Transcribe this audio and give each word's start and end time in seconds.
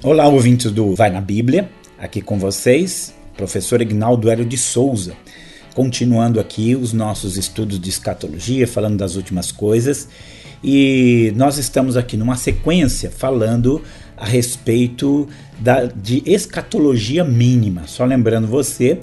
Olá, 0.00 0.28
ouvintes 0.28 0.70
do 0.70 0.94
Vai 0.94 1.10
na 1.10 1.20
Bíblia, 1.20 1.68
aqui 1.98 2.22
com 2.22 2.38
vocês, 2.38 3.12
professor 3.36 3.82
Ignaldo 3.82 4.30
Hélio 4.30 4.44
de 4.44 4.56
Souza, 4.56 5.14
continuando 5.74 6.38
aqui 6.38 6.76
os 6.76 6.92
nossos 6.92 7.36
estudos 7.36 7.80
de 7.80 7.90
escatologia, 7.90 8.68
falando 8.68 8.96
das 8.96 9.16
últimas 9.16 9.50
coisas, 9.50 10.08
e 10.62 11.32
nós 11.34 11.58
estamos 11.58 11.96
aqui 11.96 12.16
numa 12.16 12.36
sequência 12.36 13.10
falando 13.10 13.82
a 14.16 14.24
respeito 14.24 15.28
da, 15.58 15.86
de 15.86 16.22
escatologia 16.24 17.24
mínima. 17.24 17.88
Só 17.88 18.04
lembrando 18.04 18.46
você, 18.46 19.00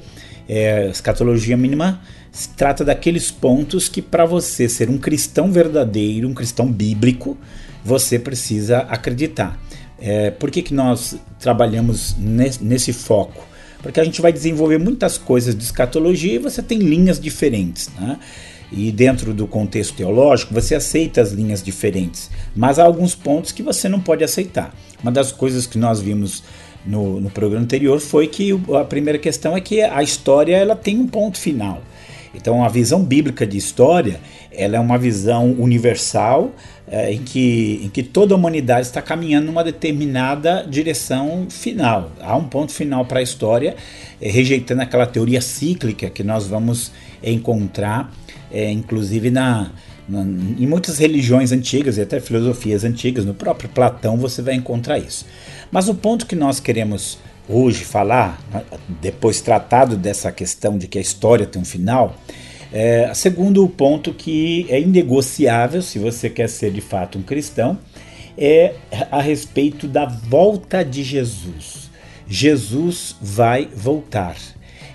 é, 0.47 0.87
escatologia 0.87 1.57
mínima 1.57 1.99
se 2.31 2.47
trata 2.49 2.85
daqueles 2.85 3.29
pontos 3.29 3.89
que, 3.89 4.01
para 4.01 4.23
você 4.23 4.69
ser 4.69 4.89
um 4.89 4.97
cristão 4.97 5.51
verdadeiro, 5.51 6.25
um 6.25 6.33
cristão 6.33 6.71
bíblico, 6.71 7.37
você 7.83 8.17
precisa 8.17 8.79
acreditar. 8.79 9.59
É, 9.99 10.31
por 10.31 10.51
que, 10.51 10.61
que 10.61 10.73
nós 10.73 11.17
trabalhamos 11.39 12.15
nesse, 12.17 12.63
nesse 12.63 12.93
foco? 12.93 13.45
Porque 13.81 13.99
a 13.99 14.03
gente 14.03 14.21
vai 14.21 14.33
desenvolver 14.33 14.77
muitas 14.79 15.17
coisas 15.17 15.55
de 15.55 15.63
escatologia 15.63 16.33
e 16.33 16.39
você 16.39 16.61
tem 16.61 16.79
linhas 16.79 17.19
diferentes. 17.19 17.89
Né? 17.99 18.17
E 18.71 18.91
dentro 18.91 19.33
do 19.33 19.47
contexto 19.47 19.95
teológico, 19.95 20.53
você 20.53 20.75
aceita 20.75 21.21
as 21.21 21.31
linhas 21.31 21.61
diferentes, 21.61 22.31
mas 22.55 22.79
há 22.79 22.83
alguns 22.83 23.13
pontos 23.13 23.51
que 23.51 23.61
você 23.61 23.87
não 23.87 23.99
pode 23.99 24.23
aceitar. 24.23 24.73
Uma 25.01 25.11
das 25.11 25.31
coisas 25.31 25.67
que 25.67 25.77
nós 25.77 26.01
vimos 26.01 26.43
no, 26.85 27.19
no 27.19 27.29
programa 27.29 27.63
anterior 27.63 27.99
foi 27.99 28.27
que 28.27 28.51
a 28.73 28.83
primeira 28.83 29.19
questão 29.19 29.55
é 29.55 29.61
que 29.61 29.81
a 29.81 30.01
história 30.03 30.55
ela 30.55 30.75
tem 30.75 30.97
um 30.97 31.07
ponto 31.07 31.37
final. 31.37 31.81
Então, 32.35 32.63
a 32.63 32.69
visão 32.69 33.03
bíblica 33.03 33.45
de 33.45 33.57
história 33.57 34.19
ela 34.51 34.77
é 34.77 34.79
uma 34.79 34.97
visão 34.97 35.51
universal 35.51 36.53
é, 36.87 37.11
em, 37.11 37.23
que, 37.23 37.81
em 37.83 37.89
que 37.89 38.03
toda 38.03 38.33
a 38.33 38.37
humanidade 38.37 38.87
está 38.87 39.01
caminhando 39.01 39.47
numa 39.47 39.63
determinada 39.63 40.65
direção 40.69 41.47
final. 41.49 42.11
Há 42.21 42.35
um 42.35 42.45
ponto 42.45 42.71
final 42.71 43.05
para 43.05 43.19
a 43.19 43.23
história, 43.23 43.75
é, 44.21 44.29
rejeitando 44.29 44.81
aquela 44.81 45.05
teoria 45.05 45.41
cíclica 45.41 46.09
que 46.09 46.23
nós 46.23 46.47
vamos 46.47 46.91
encontrar, 47.23 48.13
é, 48.51 48.71
inclusive 48.71 49.31
na, 49.31 49.71
na, 50.07 50.21
em 50.21 50.67
muitas 50.67 50.99
religiões 50.99 51.51
antigas 51.51 51.97
e 51.97 52.01
até 52.01 52.19
filosofias 52.19 52.83
antigas, 52.83 53.25
no 53.25 53.33
próprio 53.33 53.69
Platão 53.69 54.17
você 54.17 54.41
vai 54.41 54.53
encontrar 54.53 54.99
isso. 54.99 55.25
Mas 55.71 55.89
o 55.89 55.95
ponto 55.95 56.25
que 56.25 56.35
nós 56.35 56.59
queremos 56.59 57.17
hoje 57.47 57.83
falar, 57.83 58.41
né, 58.51 58.63
depois 59.01 59.41
tratado 59.41 59.95
dessa 59.95 60.31
questão 60.31 60.77
de 60.77 60.87
que 60.87 60.97
a 60.97 61.01
história 61.01 61.45
tem 61.45 61.61
um 61.61 61.65
final, 61.65 62.15
é, 62.71 63.11
segundo 63.13 63.67
ponto 63.69 64.13
que 64.13 64.65
é 64.69 64.79
inegociável, 64.79 65.81
se 65.81 65.99
você 65.99 66.29
quer 66.29 66.49
ser 66.49 66.71
de 66.71 66.81
fato 66.81 67.17
um 67.17 67.21
cristão, 67.21 67.77
é 68.37 68.73
a 69.11 69.21
respeito 69.21 69.87
da 69.87 70.05
volta 70.05 70.83
de 70.83 71.03
Jesus. 71.03 71.89
Jesus 72.27 73.15
vai 73.21 73.69
voltar. 73.73 74.35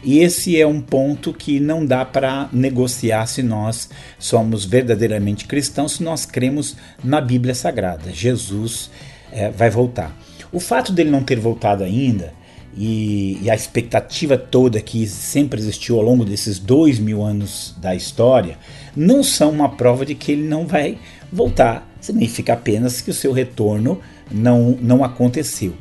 E 0.02 0.18
esse 0.18 0.60
é 0.60 0.66
um 0.66 0.80
ponto 0.80 1.32
que 1.32 1.60
não 1.60 1.84
dá 1.84 2.04
para 2.04 2.48
negociar 2.52 3.26
se 3.26 3.42
nós 3.42 3.88
somos 4.18 4.64
verdadeiramente 4.64 5.46
cristãos, 5.46 5.92
se 5.92 6.02
nós 6.02 6.24
cremos 6.24 6.76
na 7.04 7.20
Bíblia 7.20 7.54
Sagrada. 7.54 8.10
Jesus 8.12 8.90
é, 9.30 9.50
vai 9.50 9.70
voltar. 9.70 10.14
O 10.50 10.58
fato 10.58 10.92
dele 10.92 11.10
não 11.10 11.22
ter 11.22 11.38
voltado 11.38 11.84
ainda 11.84 12.32
e, 12.76 13.38
e, 13.42 13.50
a 13.50 13.54
expectativa 13.54 14.38
toda 14.38 14.80
que 14.80 15.06
sempre 15.06 15.58
existiu 15.60 15.96
ao 15.96 16.02
longo 16.02 16.24
desses 16.24 16.58
dois 16.58 16.98
mil 17.00 17.22
anos 17.22 17.74
da 17.78 17.94
história 17.94 18.56
não 18.94 19.22
são 19.22 19.50
uma 19.50 19.70
prova 19.70 20.06
de 20.06 20.14
que 20.14 20.32
ele 20.32 20.44
não 20.44 20.66
vai 20.66 20.98
voltar. 21.32 21.88
Significa 22.00 22.52
apenas 22.52 23.00
que 23.00 23.10
o 23.10 23.14
seu 23.14 23.32
retorno 23.32 24.00
não, 24.30 24.78
não 24.80 25.02
aconteceu. 25.02 25.74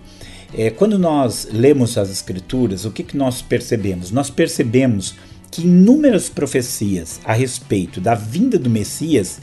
É, 0.57 0.71
quando 0.71 0.97
nós 0.97 1.47
lemos 1.51 1.97
as 1.97 2.09
Escrituras, 2.09 2.85
o 2.85 2.91
que, 2.91 3.03
que 3.03 3.15
nós 3.15 3.41
percebemos? 3.41 4.09
Nós 4.11 4.31
percebemos 4.31 5.15
que 5.51 5.61
inúmeras 5.61 6.27
profecias 6.27 7.19
a 7.23 7.33
respeito 7.33 8.01
da 8.01 8.15
vinda 8.15 8.57
do 8.57 8.69
Messias 8.69 9.39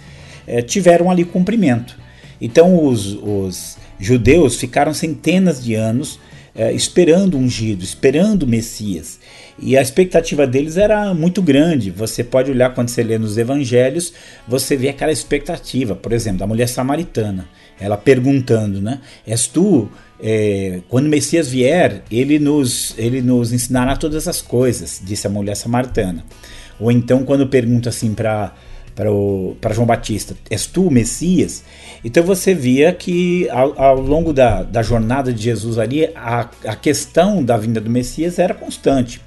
é, 0.47 0.63
tiveram 0.63 1.11
ali 1.11 1.25
cumprimento. 1.25 1.97
Então 2.41 2.85
os, 2.85 3.15
os 3.15 3.77
judeus 3.99 4.57
ficaram 4.57 4.93
centenas 4.93 5.63
de 5.63 5.75
anos 5.75 6.19
é, 6.57 6.73
esperando 6.73 7.35
o 7.35 7.39
ungido, 7.39 7.85
esperando 7.85 8.45
o 8.45 8.47
Messias. 8.47 9.19
E 9.59 9.77
a 9.77 9.83
expectativa 9.83 10.47
deles 10.47 10.77
era 10.77 11.13
muito 11.15 11.41
grande. 11.43 11.91
Você 11.91 12.25
pode 12.25 12.51
olhar 12.51 12.75
quando 12.75 12.89
você 12.89 13.03
lê 13.03 13.19
nos 13.19 13.37
evangelhos, 13.37 14.13
você 14.47 14.77
vê 14.77 14.89
aquela 14.89 15.13
expectativa, 15.13 15.95
por 15.95 16.13
exemplo, 16.13 16.39
da 16.39 16.47
mulher 16.47 16.69
samaritana, 16.69 17.49
ela 17.79 17.97
perguntando, 17.97 18.81
né? 18.81 19.01
És 19.27 19.47
tu, 19.47 19.89
é, 20.21 20.81
quando 20.89 21.07
o 21.07 21.11
Messias 21.11 21.49
vier, 21.49 22.03
ele 22.11 22.39
nos, 22.39 22.95
ele 22.99 23.21
nos 23.21 23.53
ensinará 23.53 23.97
todas 23.97 24.27
as 24.27 24.41
coisas, 24.41 25.01
disse 25.05 25.27
a 25.27 25.31
mulher 25.31 25.57
samaritana. 25.57 26.25
Ou 26.79 26.91
então, 26.91 27.25
quando 27.25 27.47
pergunta 27.47 27.89
assim 27.89 28.15
para 28.15 28.55
para 29.61 29.75
João 29.75 29.87
Batista: 29.87 30.35
És 30.51 30.67
tu 30.67 30.87
o 30.87 30.91
Messias? 30.91 31.63
Então 32.03 32.23
você 32.25 32.55
via 32.55 32.93
que 32.93 33.49
ao, 33.51 33.81
ao 33.81 34.01
longo 34.01 34.33
da, 34.33 34.63
da, 34.63 34.83
jornada 34.83 35.33
de 35.33 35.43
Jesus 35.43 35.79
ali, 35.79 36.07
a, 36.15 36.49
a 36.65 36.75
questão 36.75 37.45
da 37.45 37.57
vinda 37.57 37.81
do 37.81 37.91
Messias 37.91 38.39
era 38.39 38.55
constante. 38.55 39.21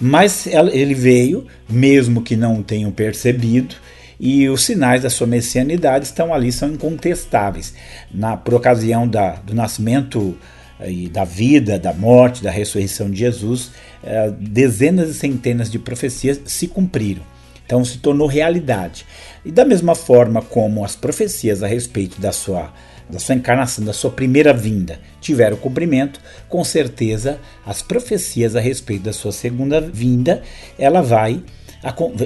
Mas 0.00 0.46
ele 0.46 0.94
veio, 0.94 1.46
mesmo 1.68 2.22
que 2.22 2.36
não 2.36 2.62
tenham 2.62 2.90
percebido, 2.90 3.76
e 4.18 4.48
os 4.48 4.64
sinais 4.64 5.02
da 5.02 5.10
sua 5.10 5.26
messianidade 5.26 6.04
estão 6.06 6.32
ali, 6.32 6.52
são 6.52 6.68
incontestáveis. 6.68 7.74
Na, 8.12 8.36
por 8.36 8.54
ocasião 8.54 9.06
da, 9.06 9.32
do 9.36 9.54
nascimento 9.54 10.36
eh, 10.78 10.92
e 10.92 11.08
da 11.08 11.24
vida, 11.24 11.78
da 11.78 11.92
morte, 11.92 12.42
da 12.42 12.50
ressurreição 12.50 13.10
de 13.10 13.18
Jesus, 13.18 13.72
eh, 14.04 14.32
dezenas 14.38 15.10
e 15.10 15.14
centenas 15.14 15.70
de 15.70 15.78
profecias 15.78 16.40
se 16.44 16.68
cumpriram. 16.68 17.31
Então 17.72 17.82
se 17.86 17.96
tornou 17.96 18.26
realidade. 18.26 19.06
E 19.42 19.50
da 19.50 19.64
mesma 19.64 19.94
forma 19.94 20.42
como 20.42 20.84
as 20.84 20.94
profecias 20.94 21.62
a 21.62 21.66
respeito 21.66 22.20
da 22.20 22.30
sua, 22.30 22.70
da 23.08 23.18
sua 23.18 23.34
encarnação, 23.34 23.82
da 23.82 23.94
sua 23.94 24.10
primeira 24.10 24.52
vinda, 24.52 25.00
tiveram 25.22 25.56
cumprimento, 25.56 26.20
com 26.50 26.62
certeza 26.62 27.40
as 27.64 27.80
profecias 27.80 28.54
a 28.54 28.60
respeito 28.60 29.04
da 29.04 29.12
sua 29.14 29.32
segunda 29.32 29.80
vinda, 29.80 30.42
ela 30.78 31.00
vai, 31.00 31.42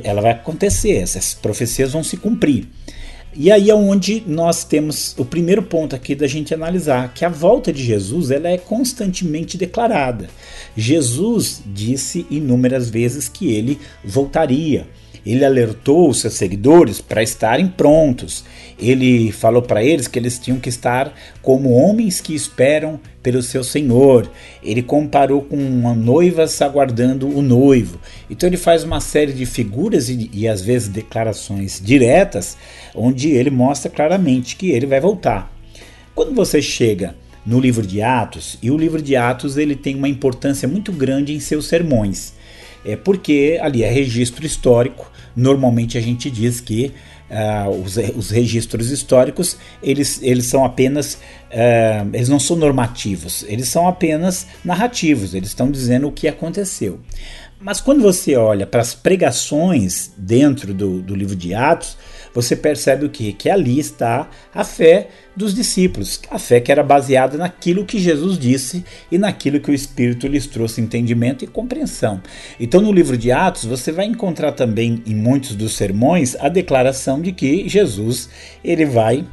ela 0.02 0.20
vai 0.20 0.32
acontecer, 0.32 0.96
essas 0.96 1.32
profecias 1.32 1.92
vão 1.92 2.02
se 2.02 2.16
cumprir. 2.16 2.66
E 3.32 3.52
aí 3.52 3.70
é 3.70 3.74
onde 3.74 4.24
nós 4.26 4.64
temos 4.64 5.14
o 5.16 5.24
primeiro 5.24 5.62
ponto 5.62 5.94
aqui 5.94 6.16
da 6.16 6.26
gente 6.26 6.54
analisar, 6.54 7.14
que 7.14 7.24
a 7.24 7.28
volta 7.28 7.72
de 7.72 7.84
Jesus 7.84 8.32
ela 8.32 8.48
é 8.48 8.58
constantemente 8.58 9.56
declarada. 9.56 10.28
Jesus 10.76 11.62
disse 11.64 12.26
inúmeras 12.30 12.90
vezes 12.90 13.28
que 13.28 13.52
ele 13.52 13.78
voltaria. 14.02 14.88
Ele 15.26 15.44
alertou 15.44 16.08
os 16.08 16.20
seus 16.20 16.34
seguidores 16.34 17.00
para 17.00 17.20
estarem 17.20 17.66
prontos. 17.66 18.44
Ele 18.78 19.32
falou 19.32 19.60
para 19.60 19.82
eles 19.82 20.06
que 20.06 20.16
eles 20.16 20.38
tinham 20.38 20.60
que 20.60 20.68
estar 20.68 21.12
como 21.42 21.72
homens 21.72 22.20
que 22.20 22.32
esperam 22.32 23.00
pelo 23.24 23.42
seu 23.42 23.64
Senhor. 23.64 24.30
Ele 24.62 24.82
comparou 24.82 25.42
com 25.42 25.56
noivas 25.96 26.62
aguardando 26.62 27.28
o 27.28 27.42
noivo. 27.42 27.98
Então 28.30 28.48
ele 28.48 28.56
faz 28.56 28.84
uma 28.84 29.00
série 29.00 29.32
de 29.32 29.44
figuras 29.44 30.08
e, 30.08 30.30
e 30.32 30.46
às 30.46 30.60
vezes 30.60 30.88
declarações 30.88 31.82
diretas, 31.84 32.56
onde 32.94 33.30
ele 33.30 33.50
mostra 33.50 33.90
claramente 33.90 34.54
que 34.54 34.70
ele 34.70 34.86
vai 34.86 35.00
voltar. 35.00 35.52
Quando 36.14 36.32
você 36.32 36.62
chega 36.62 37.16
no 37.44 37.60
livro 37.60 37.86
de 37.86 38.00
Atos, 38.00 38.58
e 38.62 38.70
o 38.70 38.76
livro 38.76 39.02
de 39.02 39.14
Atos 39.16 39.56
ele 39.56 39.76
tem 39.76 39.94
uma 39.94 40.08
importância 40.08 40.66
muito 40.66 40.92
grande 40.92 41.32
em 41.32 41.38
seus 41.38 41.66
sermões, 41.66 42.32
é 42.86 42.96
porque 42.96 43.58
ali 43.60 43.82
é 43.82 43.90
registro 43.90 44.46
histórico. 44.46 45.10
Normalmente 45.34 45.98
a 45.98 46.00
gente 46.00 46.30
diz 46.30 46.60
que 46.60 46.92
uh, 47.30 47.70
os, 47.70 47.96
os, 48.16 48.30
registros 48.30 48.90
históricos 48.90 49.58
eles, 49.82 50.22
eles 50.22 50.46
são 50.46 50.64
apenas 50.64 51.14
uh, 51.14 52.08
eles 52.12 52.28
não 52.28 52.38
são 52.38 52.56
normativos, 52.56 53.44
eles 53.48 53.68
são 53.68 53.86
apenas 53.86 54.46
narrativos, 54.64 55.34
eles 55.34 55.48
estão 55.48 55.70
dizendo 55.70 56.08
o 56.08 56.12
que 56.12 56.28
aconteceu. 56.28 57.00
Mas 57.60 57.80
quando 57.80 58.02
você 58.02 58.36
olha 58.36 58.66
para 58.66 58.80
as 58.80 58.94
pregações 58.94 60.12
dentro 60.16 60.74
do, 60.74 61.00
do 61.00 61.14
livro 61.14 61.34
de 61.34 61.54
Atos, 61.54 61.96
você 62.36 62.54
percebe 62.54 63.06
o 63.06 63.08
que? 63.08 63.32
Que 63.32 63.48
ali 63.48 63.78
está 63.78 64.28
a 64.54 64.62
fé 64.62 65.08
dos 65.34 65.54
discípulos, 65.54 66.20
a 66.30 66.38
fé 66.38 66.60
que 66.60 66.70
era 66.70 66.82
baseada 66.82 67.38
naquilo 67.38 67.86
que 67.86 67.98
Jesus 67.98 68.38
disse 68.38 68.84
e 69.10 69.16
naquilo 69.16 69.58
que 69.58 69.70
o 69.70 69.74
Espírito 69.74 70.26
lhes 70.26 70.46
trouxe 70.46 70.82
entendimento 70.82 71.42
e 71.42 71.48
compreensão. 71.48 72.20
Então, 72.60 72.82
no 72.82 72.92
livro 72.92 73.16
de 73.16 73.32
Atos, 73.32 73.64
você 73.64 73.90
vai 73.90 74.04
encontrar 74.04 74.52
também 74.52 75.02
em 75.06 75.14
muitos 75.14 75.54
dos 75.54 75.74
sermões 75.74 76.36
a 76.38 76.50
declaração 76.50 77.22
de 77.22 77.32
que 77.32 77.66
Jesus 77.70 78.28
ele 78.62 78.84
vai 78.84 79.24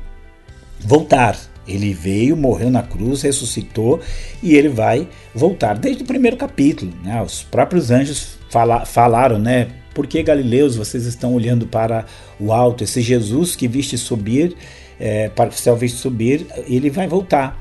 voltar. 0.79 1.37
Ele 1.67 1.93
veio, 1.93 2.37
morreu 2.37 2.69
na 2.69 2.83
cruz, 2.83 3.21
ressuscitou 3.21 3.99
e 4.41 4.55
ele 4.55 4.69
vai 4.69 5.09
voltar. 5.35 5.77
Desde 5.77 6.03
o 6.03 6.05
primeiro 6.05 6.37
capítulo, 6.37 6.93
né? 7.03 7.21
os 7.21 7.43
próprios 7.43 7.91
anjos 7.91 8.37
fala, 8.49 8.85
falaram, 8.85 9.37
né? 9.37 9.67
Por 9.93 10.07
que 10.07 10.21
Galileus 10.23 10.75
vocês 10.75 11.05
estão 11.05 11.33
olhando 11.33 11.67
para 11.67 12.05
o 12.39 12.51
alto? 12.51 12.83
Esse 12.83 13.01
Jesus 13.01 13.55
que 13.55 13.67
viste 13.67 13.97
subir, 13.97 14.55
é, 14.99 15.29
para 15.29 15.49
o 15.49 15.53
céu 15.53 15.75
viste 15.75 15.97
subir, 15.97 16.47
ele 16.67 16.89
vai 16.89 17.07
voltar. 17.07 17.59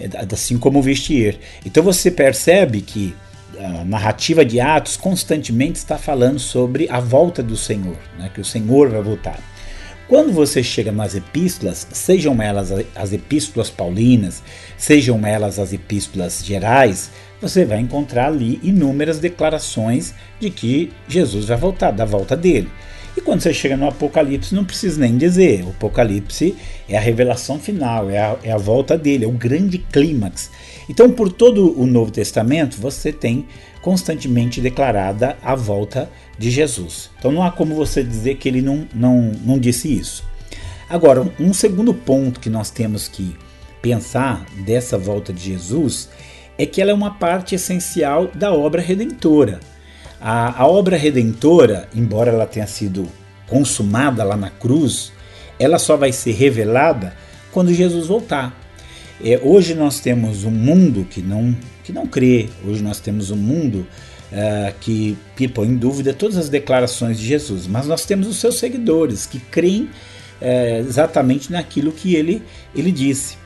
é, 0.00 0.34
assim 0.34 0.58
como 0.58 0.80
vestir. 0.80 1.38
Então 1.64 1.82
você 1.82 2.10
percebe 2.10 2.80
que 2.80 3.14
a 3.58 3.84
narrativa 3.84 4.44
de 4.44 4.60
Atos 4.60 4.96
constantemente 4.96 5.76
está 5.76 5.98
falando 5.98 6.38
sobre 6.38 6.88
a 6.90 7.00
volta 7.00 7.42
do 7.42 7.56
Senhor, 7.56 7.96
né? 8.18 8.30
que 8.32 8.40
o 8.40 8.44
Senhor 8.44 8.88
vai 8.88 9.02
voltar. 9.02 9.40
Quando 10.06 10.32
você 10.32 10.62
chega 10.62 10.90
nas 10.90 11.14
epístolas, 11.14 11.86
sejam 11.92 12.40
elas 12.40 12.72
as 12.94 13.12
epístolas 13.12 13.68
paulinas, 13.68 14.42
sejam 14.76 15.26
elas 15.26 15.58
as 15.58 15.72
epístolas 15.72 16.42
gerais, 16.42 17.10
você 17.40 17.64
vai 17.64 17.80
encontrar 17.80 18.26
ali 18.26 18.60
inúmeras 18.62 19.18
declarações 19.18 20.14
de 20.40 20.50
que 20.50 20.92
Jesus 21.08 21.46
vai 21.46 21.56
voltar, 21.56 21.90
da 21.90 22.04
volta 22.04 22.36
dele. 22.36 22.68
E 23.16 23.20
quando 23.20 23.40
você 23.40 23.52
chega 23.52 23.76
no 23.76 23.88
Apocalipse, 23.88 24.54
não 24.54 24.64
precisa 24.64 25.00
nem 25.00 25.16
dizer. 25.16 25.64
O 25.64 25.70
Apocalipse 25.70 26.54
é 26.88 26.96
a 26.96 27.00
revelação 27.00 27.58
final, 27.58 28.08
é 28.08 28.18
a, 28.18 28.36
é 28.44 28.52
a 28.52 28.56
volta 28.56 28.96
dele, 28.96 29.24
é 29.24 29.28
o 29.28 29.32
grande 29.32 29.78
clímax. 29.78 30.50
Então, 30.88 31.10
por 31.10 31.32
todo 31.32 31.76
o 31.76 31.84
Novo 31.84 32.12
Testamento, 32.12 32.80
você 32.80 33.12
tem 33.12 33.46
constantemente 33.82 34.60
declarada 34.60 35.36
a 35.42 35.56
volta 35.56 36.08
de 36.38 36.48
Jesus. 36.48 37.10
Então, 37.18 37.32
não 37.32 37.42
há 37.42 37.50
como 37.50 37.74
você 37.74 38.04
dizer 38.04 38.36
que 38.36 38.48
ele 38.48 38.62
não, 38.62 38.86
não, 38.94 39.32
não 39.44 39.58
disse 39.58 39.92
isso. 39.92 40.24
Agora, 40.88 41.26
um 41.40 41.52
segundo 41.52 41.92
ponto 41.92 42.38
que 42.38 42.48
nós 42.48 42.70
temos 42.70 43.08
que 43.08 43.36
pensar 43.82 44.46
dessa 44.64 44.96
volta 44.96 45.32
de 45.32 45.42
Jesus 45.42 46.08
é 46.58 46.66
que 46.66 46.82
ela 46.82 46.90
é 46.90 46.94
uma 46.94 47.14
parte 47.14 47.54
essencial 47.54 48.28
da 48.34 48.52
obra 48.52 48.82
redentora. 48.82 49.60
A, 50.20 50.62
a 50.62 50.66
obra 50.66 50.96
redentora, 50.96 51.88
embora 51.94 52.30
ela 52.32 52.46
tenha 52.46 52.66
sido 52.66 53.08
consumada 53.46 54.24
lá 54.24 54.36
na 54.36 54.50
cruz, 54.50 55.12
ela 55.58 55.78
só 55.78 55.96
vai 55.96 56.12
ser 56.12 56.32
revelada 56.32 57.14
quando 57.52 57.72
Jesus 57.72 58.08
voltar. 58.08 58.58
É, 59.24 59.40
hoje 59.42 59.74
nós 59.74 60.00
temos 60.00 60.44
um 60.44 60.50
mundo 60.50 61.06
que 61.08 61.22
não, 61.22 61.56
que 61.84 61.92
não 61.92 62.06
crê, 62.06 62.48
hoje 62.66 62.82
nós 62.82 63.00
temos 63.00 63.30
um 63.30 63.36
mundo 63.36 63.86
uh, 64.32 64.74
que, 64.80 65.16
põe 65.48 65.68
em 65.68 65.76
dúvida 65.76 66.12
todas 66.12 66.36
as 66.36 66.48
declarações 66.48 67.18
de 67.18 67.26
Jesus, 67.26 67.66
mas 67.66 67.86
nós 67.86 68.04
temos 68.04 68.28
os 68.28 68.36
seus 68.36 68.58
seguidores 68.58 69.26
que 69.26 69.38
creem 69.38 69.84
uh, 70.40 70.86
exatamente 70.86 71.50
naquilo 71.50 71.90
que 71.92 72.14
ele, 72.14 72.42
ele 72.74 72.92
disse. 72.92 73.36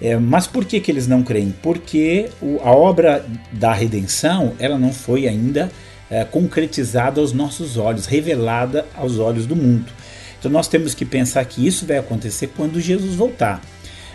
É, 0.00 0.16
mas 0.16 0.46
por 0.46 0.64
que, 0.64 0.80
que 0.80 0.90
eles 0.90 1.06
não 1.06 1.22
creem? 1.22 1.54
Porque 1.62 2.28
o, 2.40 2.60
a 2.62 2.70
obra 2.70 3.24
da 3.52 3.72
redenção 3.72 4.54
ela 4.58 4.78
não 4.78 4.92
foi 4.92 5.26
ainda 5.26 5.70
é, 6.10 6.24
concretizada 6.24 7.20
aos 7.20 7.32
nossos 7.32 7.76
olhos, 7.76 8.06
revelada 8.06 8.86
aos 8.94 9.18
olhos 9.18 9.46
do 9.46 9.56
mundo. 9.56 9.90
Então 10.38 10.50
nós 10.50 10.68
temos 10.68 10.94
que 10.94 11.04
pensar 11.04 11.44
que 11.44 11.66
isso 11.66 11.86
vai 11.86 11.98
acontecer 11.98 12.48
quando 12.56 12.80
Jesus 12.80 13.14
voltar. 13.14 13.62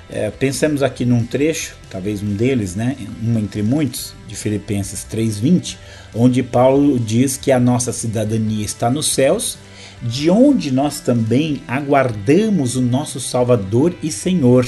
É, 0.09 0.29
pensamos 0.29 0.83
aqui 0.83 1.05
num 1.05 1.25
trecho, 1.25 1.77
talvez 1.89 2.21
um 2.21 2.33
deles, 2.33 2.75
né, 2.75 2.97
um 3.23 3.39
entre 3.39 3.63
muitos, 3.63 4.13
de 4.27 4.35
Filipenses 4.35 5.05
3:20, 5.09 5.77
onde 6.13 6.43
Paulo 6.43 6.99
diz 6.99 7.37
que 7.37 7.51
a 7.51 7.59
nossa 7.59 7.93
cidadania 7.93 8.65
está 8.65 8.89
nos 8.89 9.07
céus, 9.07 9.57
de 10.01 10.29
onde 10.29 10.69
nós 10.69 10.99
também 10.99 11.61
aguardamos 11.67 12.75
o 12.75 12.81
nosso 12.81 13.19
Salvador 13.19 13.93
e 14.03 14.11
Senhor, 14.11 14.67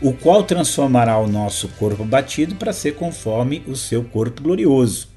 o 0.00 0.12
qual 0.12 0.42
transformará 0.42 1.18
o 1.18 1.26
nosso 1.26 1.68
corpo 1.78 2.04
batido 2.04 2.54
para 2.56 2.72
ser 2.72 2.94
conforme 2.94 3.62
o 3.66 3.76
seu 3.76 4.04
corpo 4.04 4.42
glorioso. 4.42 5.08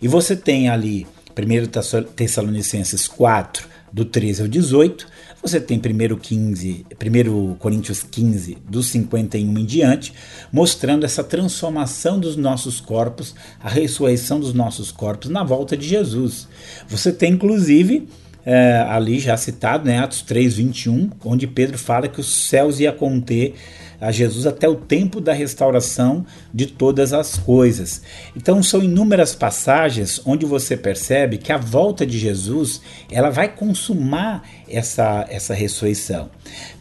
E 0.00 0.08
você 0.08 0.34
tem 0.36 0.68
ali 0.68 1.06
1 1.36 2.12
Tessalonicenses 2.14 3.06
4, 3.08 3.74
do 3.94 4.04
13 4.04 4.42
ao 4.42 4.48
18, 4.48 5.06
você 5.40 5.60
tem 5.60 5.78
1, 5.78 6.16
15, 6.16 6.86
1 7.00 7.54
Coríntios 7.54 8.02
15, 8.02 8.58
dos 8.68 8.86
51 8.86 9.58
em 9.58 9.64
diante, 9.64 10.12
mostrando 10.50 11.04
essa 11.04 11.22
transformação 11.22 12.18
dos 12.18 12.34
nossos 12.34 12.80
corpos, 12.80 13.36
a 13.62 13.68
ressurreição 13.68 14.40
dos 14.40 14.52
nossos 14.52 14.90
corpos 14.90 15.30
na 15.30 15.44
volta 15.44 15.76
de 15.76 15.86
Jesus. 15.86 16.48
Você 16.88 17.12
tem, 17.12 17.34
inclusive, 17.34 18.08
é, 18.44 18.84
ali 18.88 19.20
já 19.20 19.36
citado, 19.36 19.84
né, 19.84 19.98
Atos 19.98 20.22
3, 20.22 20.56
21, 20.56 21.10
onde 21.24 21.46
Pedro 21.46 21.78
fala 21.78 22.08
que 22.08 22.20
os 22.20 22.48
céus 22.48 22.80
ia 22.80 22.90
conter 22.90 23.54
a 24.04 24.12
Jesus 24.12 24.46
até 24.46 24.68
o 24.68 24.74
tempo 24.74 25.18
da 25.18 25.32
restauração 25.32 26.26
de 26.52 26.66
todas 26.66 27.14
as 27.14 27.38
coisas. 27.38 28.02
Então 28.36 28.62
são 28.62 28.82
inúmeras 28.82 29.34
passagens 29.34 30.20
onde 30.26 30.44
você 30.44 30.76
percebe 30.76 31.38
que 31.38 31.50
a 31.50 31.56
volta 31.56 32.06
de 32.06 32.18
Jesus 32.18 32.82
ela 33.10 33.30
vai 33.30 33.48
consumar 33.48 34.42
essa, 34.68 35.24
essa 35.30 35.54
ressurreição. 35.54 36.28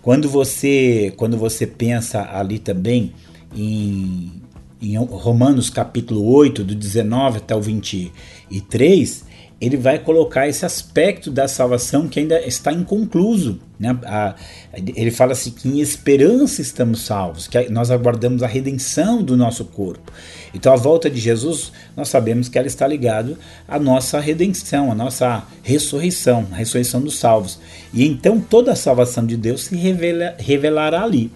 Quando 0.02 0.28
você 0.28 1.14
quando 1.16 1.38
você 1.38 1.66
pensa 1.66 2.30
ali 2.30 2.60
também 2.60 3.14
em, 3.56 4.30
em 4.82 4.98
Romanos 4.98 5.70
capítulo 5.70 6.26
8, 6.26 6.62
do 6.62 6.76
19 6.76 7.38
até 7.38 7.56
o 7.56 7.62
23, 7.62 9.24
ele 9.66 9.78
vai 9.78 9.98
colocar 9.98 10.46
esse 10.46 10.66
aspecto 10.66 11.32
da 11.32 11.48
salvação 11.48 12.10
que 12.10 12.20
ainda 12.20 12.46
está 12.46 12.74
inconcluso. 12.74 13.62
Né? 13.80 13.98
A, 14.04 14.36
ele 14.74 15.10
fala 15.10 15.32
assim 15.32 15.52
que 15.52 15.70
em 15.70 15.80
esperança 15.80 16.62
estamos 16.62 17.04
salvos, 17.04 17.48
que 17.48 17.70
nós 17.70 17.90
aguardamos 17.90 18.44
a 18.44 18.48
redenção 18.48 19.24
do 19.24 19.38
nosso 19.38 19.64
corpo. 19.64 20.12
Então 20.54 20.74
a 20.74 20.76
volta 20.76 21.10
de 21.10 21.18
Jesus, 21.18 21.72
nós 21.96 22.10
sabemos 22.10 22.50
que 22.50 22.58
ela 22.58 22.68
está 22.68 22.86
ligada 22.86 23.38
à 23.66 23.80
nossa 23.80 24.20
redenção, 24.20 24.92
à 24.92 24.96
nossa 24.96 25.48
ressurreição, 25.64 26.46
a 26.52 26.56
ressurreição 26.56 27.00
dos 27.00 27.18
salvos. 27.18 27.58
E 27.94 28.06
então 28.06 28.42
toda 28.42 28.74
a 28.74 28.76
salvação 28.76 29.26
de 29.26 29.38
Deus 29.38 29.64
se 29.64 29.78
revela, 29.78 30.36
revelará 30.40 31.04
ali. 31.04 31.32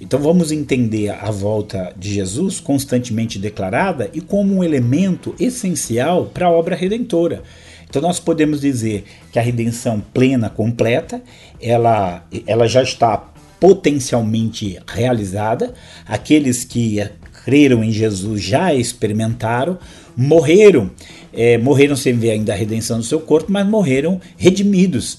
Então 0.00 0.20
vamos 0.20 0.52
entender 0.52 1.10
a 1.10 1.32
volta 1.32 1.92
de 1.96 2.14
Jesus 2.14 2.60
constantemente 2.60 3.40
declarada 3.40 4.08
e 4.12 4.20
como 4.20 4.54
um 4.56 4.64
elemento 4.64 5.34
essencial 5.38 6.26
para 6.26 6.46
a 6.46 6.50
obra 6.50 6.76
redentora. 6.76 7.42
Então 7.92 8.00
nós 8.00 8.18
podemos 8.18 8.62
dizer 8.62 9.04
que 9.30 9.38
a 9.38 9.42
redenção 9.42 10.02
plena, 10.14 10.48
completa, 10.48 11.22
ela, 11.60 12.24
ela 12.46 12.66
já 12.66 12.82
está 12.82 13.18
potencialmente 13.60 14.78
realizada. 14.86 15.74
Aqueles 16.06 16.64
que 16.64 17.06
creram 17.44 17.84
em 17.84 17.92
Jesus 17.92 18.42
já 18.42 18.72
experimentaram, 18.72 19.78
morreram, 20.16 20.90
é, 21.34 21.58
morreram 21.58 21.94
sem 21.94 22.14
ver 22.14 22.30
ainda 22.30 22.54
a 22.54 22.56
redenção 22.56 22.96
do 22.96 23.04
seu 23.04 23.20
corpo, 23.20 23.52
mas 23.52 23.66
morreram 23.66 24.18
redimidos. 24.38 25.18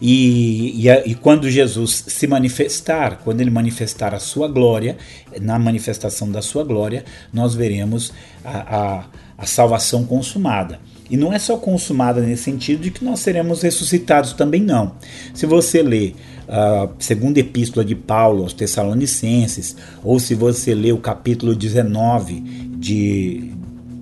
E, 0.00 0.82
e, 0.82 1.10
e, 1.10 1.14
quando 1.14 1.50
Jesus 1.50 2.04
se 2.08 2.26
manifestar, 2.26 3.20
quando 3.22 3.42
ele 3.42 3.50
manifestar 3.50 4.14
a 4.14 4.18
sua 4.18 4.48
glória, 4.48 4.96
na 5.42 5.58
manifestação 5.58 6.32
da 6.32 6.40
sua 6.40 6.64
glória, 6.64 7.04
nós 7.30 7.54
veremos 7.54 8.14
a, 8.42 8.76
a, 8.76 9.04
a 9.36 9.44
salvação 9.44 10.06
consumada. 10.06 10.80
E 11.10 11.16
não 11.16 11.32
é 11.32 11.38
só 11.38 11.56
consumada 11.56 12.20
nesse 12.20 12.44
sentido 12.44 12.82
de 12.82 12.90
que 12.90 13.04
nós 13.04 13.20
seremos 13.20 13.62
ressuscitados 13.62 14.32
também, 14.32 14.62
não. 14.62 14.94
Se 15.34 15.44
você 15.44 15.82
lê 15.82 16.14
a 16.48 16.88
segunda 16.98 17.40
epístola 17.40 17.84
de 17.84 17.94
Paulo 17.94 18.42
aos 18.42 18.52
Tessalonicenses, 18.52 19.76
ou 20.02 20.18
se 20.18 20.34
você 20.34 20.74
lê 20.74 20.92
o 20.92 20.98
capítulo 20.98 21.54
19 21.54 22.40
de, 22.40 23.52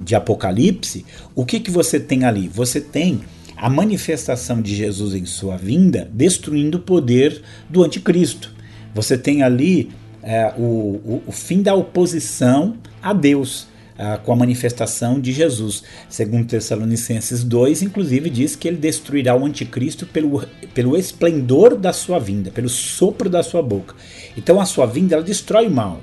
de 0.00 0.14
Apocalipse, 0.14 1.04
o 1.34 1.44
que, 1.44 1.60
que 1.60 1.70
você 1.70 1.98
tem 1.98 2.24
ali? 2.24 2.48
Você 2.48 2.80
tem 2.80 3.20
a 3.56 3.68
manifestação 3.68 4.60
de 4.60 4.74
Jesus 4.74 5.14
em 5.14 5.24
sua 5.24 5.56
vinda 5.56 6.10
destruindo 6.12 6.78
o 6.78 6.82
poder 6.82 7.42
do 7.68 7.82
anticristo. 7.82 8.52
Você 8.94 9.16
tem 9.16 9.42
ali 9.42 9.90
é, 10.22 10.52
o, 10.56 10.62
o, 10.62 11.22
o 11.26 11.32
fim 11.32 11.62
da 11.62 11.74
oposição 11.74 12.76
a 13.02 13.12
Deus 13.12 13.66
ah, 13.98 14.16
com 14.16 14.32
a 14.32 14.36
manifestação 14.36 15.20
de 15.20 15.32
Jesus. 15.32 15.82
Segundo 16.08 16.46
Tessalonicenses 16.46 17.44
2, 17.44 17.82
inclusive 17.82 18.30
diz 18.30 18.56
que 18.56 18.68
ele 18.68 18.76
destruirá 18.76 19.36
o 19.36 19.44
anticristo 19.44 20.06
pelo, 20.06 20.46
pelo 20.74 20.96
esplendor 20.96 21.76
da 21.76 21.92
sua 21.92 22.18
vinda, 22.18 22.50
pelo 22.50 22.68
sopro 22.68 23.28
da 23.28 23.42
sua 23.42 23.62
boca. 23.62 23.94
Então 24.36 24.60
a 24.60 24.64
sua 24.64 24.86
vinda 24.86 25.14
ela 25.14 25.24
destrói 25.24 25.66
o 25.66 25.70
mal. 25.70 26.00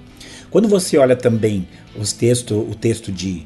Quando 0.49 0.67
você 0.67 0.97
olha 0.97 1.15
também 1.15 1.67
os 1.95 2.11
texto, 2.11 2.55
o 2.55 2.73
texto 2.73 3.11
de, 3.11 3.45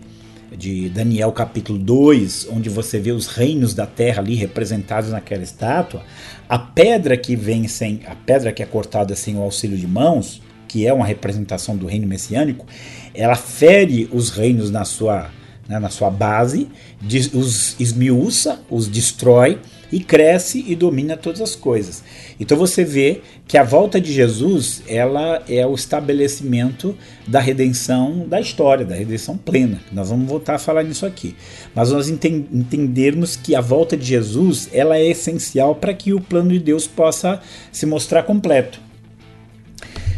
de 0.58 0.88
Daniel 0.90 1.32
capítulo 1.32 1.78
2, 1.78 2.48
onde 2.52 2.70
você 2.70 2.98
vê 3.00 3.12
os 3.12 3.28
reinos 3.28 3.74
da 3.74 3.86
terra 3.86 4.22
ali 4.22 4.36
representados 4.36 5.10
naquela 5.12 5.44
estátua, 5.44 6.04
a 6.48 6.58
pedra 6.58 7.18
que 7.18 7.36
vem 7.36 7.68
sem 7.68 8.02
a 8.08 8.16
pedra 8.16 8.52
que 8.52 8.64
é 8.64 8.66
cortada 8.66 9.16
sem 9.16 9.36
o 9.36 9.42
auxílio 9.42 9.78
de 9.78 9.88
mãos, 9.88 10.42
que 10.68 10.88
é 10.88 10.94
uma 10.94 11.06
representação 11.06 11.76
do 11.78 11.86
reino 11.86 12.08
messiânico, 12.08 12.66
ela 13.13 13.36
fere 13.36 14.10
os 14.12 14.29
reinos 14.29 14.72
na 14.72 14.86
sua, 14.86 15.29
né, 15.67 15.79
na 15.79 15.89
sua 15.89 16.10
base, 16.10 16.67
os 17.34 17.75
esmiuça, 17.79 18.62
os 18.70 18.88
destrói 18.88 19.60
e 19.93 20.00
cresce 20.00 20.65
e 20.67 20.75
domina 20.75 21.15
todas 21.15 21.39
as 21.39 21.55
coisas. 21.55 22.03
Então 22.39 22.58
você 22.58 22.84
vê 22.84 23.22
que 23.48 23.60
a 23.60 23.63
volta 23.63 24.01
de 24.01 24.12
Jesus 24.12 24.82
ela 24.88 25.43
é 25.48 25.67
o 25.67 25.75
estabelecimento 25.75 26.98
da 27.27 27.39
redenção 27.39 28.27
da 28.27 28.41
história, 28.41 28.84
da 28.84 28.96
redenção 28.96 29.38
plena. 29.38 29.79
Nós 29.91 30.10
vamos 30.10 30.27
voltar 30.27 30.55
a 30.55 30.60
falar 30.60 30.82
nisso 30.82 31.05
aqui. 31.05 31.36
Mas 31.75 31.91
nós 31.91 32.10
entendermos 32.10 33.36
que 33.36 33.53
a 33.53 33.62
volta 33.62 33.96
de 33.96 34.05
Jesus 34.05 34.67
ela 34.74 34.98
é 34.98 35.05
essencial 35.05 35.75
para 35.75 35.93
que 35.93 36.12
o 36.12 36.20
plano 36.20 36.50
de 36.50 36.60
Deus 36.60 36.88
possa 36.88 37.39
se 37.72 37.86
mostrar 37.86 38.24
completo. 38.24 38.82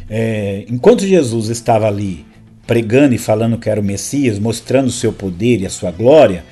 É, 0.10 0.64
enquanto 0.70 1.06
Jesus 1.06 1.50
estava 1.50 1.88
ali 1.88 2.26
pregando 2.66 3.14
e 3.14 3.18
falando 3.18 3.58
que 3.58 3.70
era 3.70 3.80
o 3.80 3.84
Messias, 3.84 4.40
mostrando 4.40 4.88
o 4.88 4.92
seu 4.92 5.14
poder 5.14 5.62
e 5.62 5.66
a 5.66 5.70
sua 5.70 5.92
glória, 5.92 6.44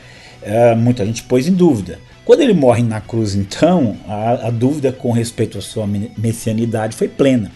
uh, 0.41 0.75
muita 0.75 1.05
gente 1.05 1.24
pôs 1.24 1.48
em 1.48 1.53
dúvida. 1.53 2.00
Quando 2.25 2.41
ele 2.41 2.53
morre 2.53 2.84
na 2.84 3.01
cruz, 3.01 3.36
então, 3.36 3.98
a, 4.08 4.48
a 4.48 4.50
dúvida 4.50 4.91
com 4.91 5.12
respeito 5.12 5.58
à 5.58 5.62
sua 5.62 5.86
messianidade 6.17 6.96
foi 6.96 7.08
plena. 7.08 7.51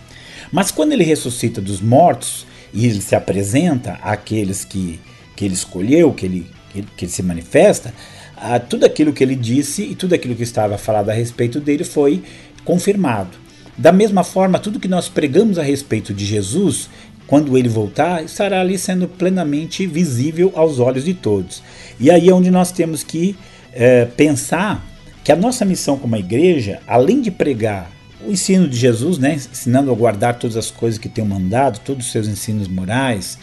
Mas 0.52 0.72
quando 0.72 0.92
ele 0.92 1.04
ressuscita 1.04 1.62
dos 1.62 1.82
mortos 1.82 2.46
e 2.74 2.86
ele 2.86 3.02
se 3.02 3.16
apresenta 3.16 3.94
àqueles 4.02 4.66
que, 4.66 5.00
que 5.36 5.46
ele 5.46 5.54
escolheu, 5.54 6.14
que 6.14 6.26
ele, 6.26 6.48
que, 6.72 6.82
que 6.82 7.06
ele 7.06 7.12
se 7.12 7.24
manifesta, 7.24 7.94
ah, 8.36 8.60
tudo 8.60 8.86
aquilo 8.86 9.14
que 9.14 9.24
ele 9.24 9.36
disse 9.36 9.84
e 9.84 9.96
tudo 9.96 10.14
aquilo 10.14 10.36
que 10.36 10.44
estava 10.44 10.78
falado 10.78 11.10
a 11.10 11.14
respeito 11.14 11.60
dele 11.60 11.84
foi 11.84 12.22
confirmado. 12.64 13.38
Da 13.78 13.92
mesma 13.92 14.24
forma, 14.24 14.60
tudo 14.60 14.80
que 14.80 14.88
nós 14.88 15.08
pregamos 15.08 15.60
a 15.60 15.64
respeito 15.64 16.14
de 16.14 16.26
Jesus, 16.26 16.90
quando 17.28 17.58
ele 17.58 17.68
voltar, 17.68 18.24
estará 18.24 18.62
ali 18.62 18.78
sendo 18.78 19.08
plenamente 19.08 19.86
visível 19.86 20.52
aos 20.56 20.80
olhos 20.80 21.04
de 21.04 21.14
todos. 21.14 21.62
E 22.00 22.10
aí 22.10 22.30
é 22.30 22.34
onde 22.34 22.50
nós 22.50 22.72
temos 22.72 23.04
que 23.04 23.36
é, 23.74 24.06
pensar 24.06 24.84
que 25.24 25.32
a 25.32 25.36
nossa 25.36 25.66
missão 25.66 25.98
como 25.98 26.16
igreja, 26.16 26.80
além 26.88 27.22
de 27.22 27.30
pregar 27.30 27.92
o 28.26 28.32
ensino 28.32 28.68
de 28.68 28.78
Jesus, 28.78 29.18
né, 29.18 29.36
ensinando 29.36 29.92
a 29.92 29.94
guardar 29.94 30.40
todas 30.40 30.56
as 30.56 30.72
coisas 30.72 30.98
que 30.98 31.10
tem 31.10 31.24
mandado, 31.24 31.80
todos 31.80 32.06
os 32.06 32.12
seus 32.12 32.28
ensinos 32.28 32.68
morais, 32.68 33.38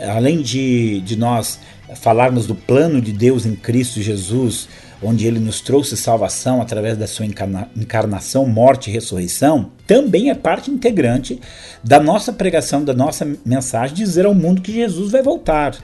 além 0.00 0.42
de, 0.42 1.00
de 1.02 1.16
nós 1.16 1.60
falarmos 1.96 2.46
do 2.46 2.54
plano 2.54 3.00
de 3.00 3.12
Deus 3.12 3.46
em 3.46 3.54
Cristo 3.54 4.00
Jesus, 4.00 4.68
onde 5.02 5.26
ele 5.26 5.38
nos 5.38 5.60
trouxe 5.60 5.96
salvação 5.96 6.60
através 6.60 6.96
da 6.96 7.06
sua 7.06 7.24
encarnação, 7.24 8.46
morte 8.46 8.90
e 8.90 8.92
ressurreição, 8.92 9.70
também 9.86 10.30
é 10.30 10.34
parte 10.34 10.70
integrante 10.70 11.40
da 11.82 11.98
nossa 11.98 12.32
pregação, 12.32 12.84
da 12.84 12.92
nossa 12.92 13.26
mensagem, 13.44 13.96
dizer 13.96 14.26
ao 14.26 14.34
mundo 14.34 14.60
que 14.60 14.72
Jesus 14.72 15.10
vai 15.10 15.22
voltar. 15.22 15.74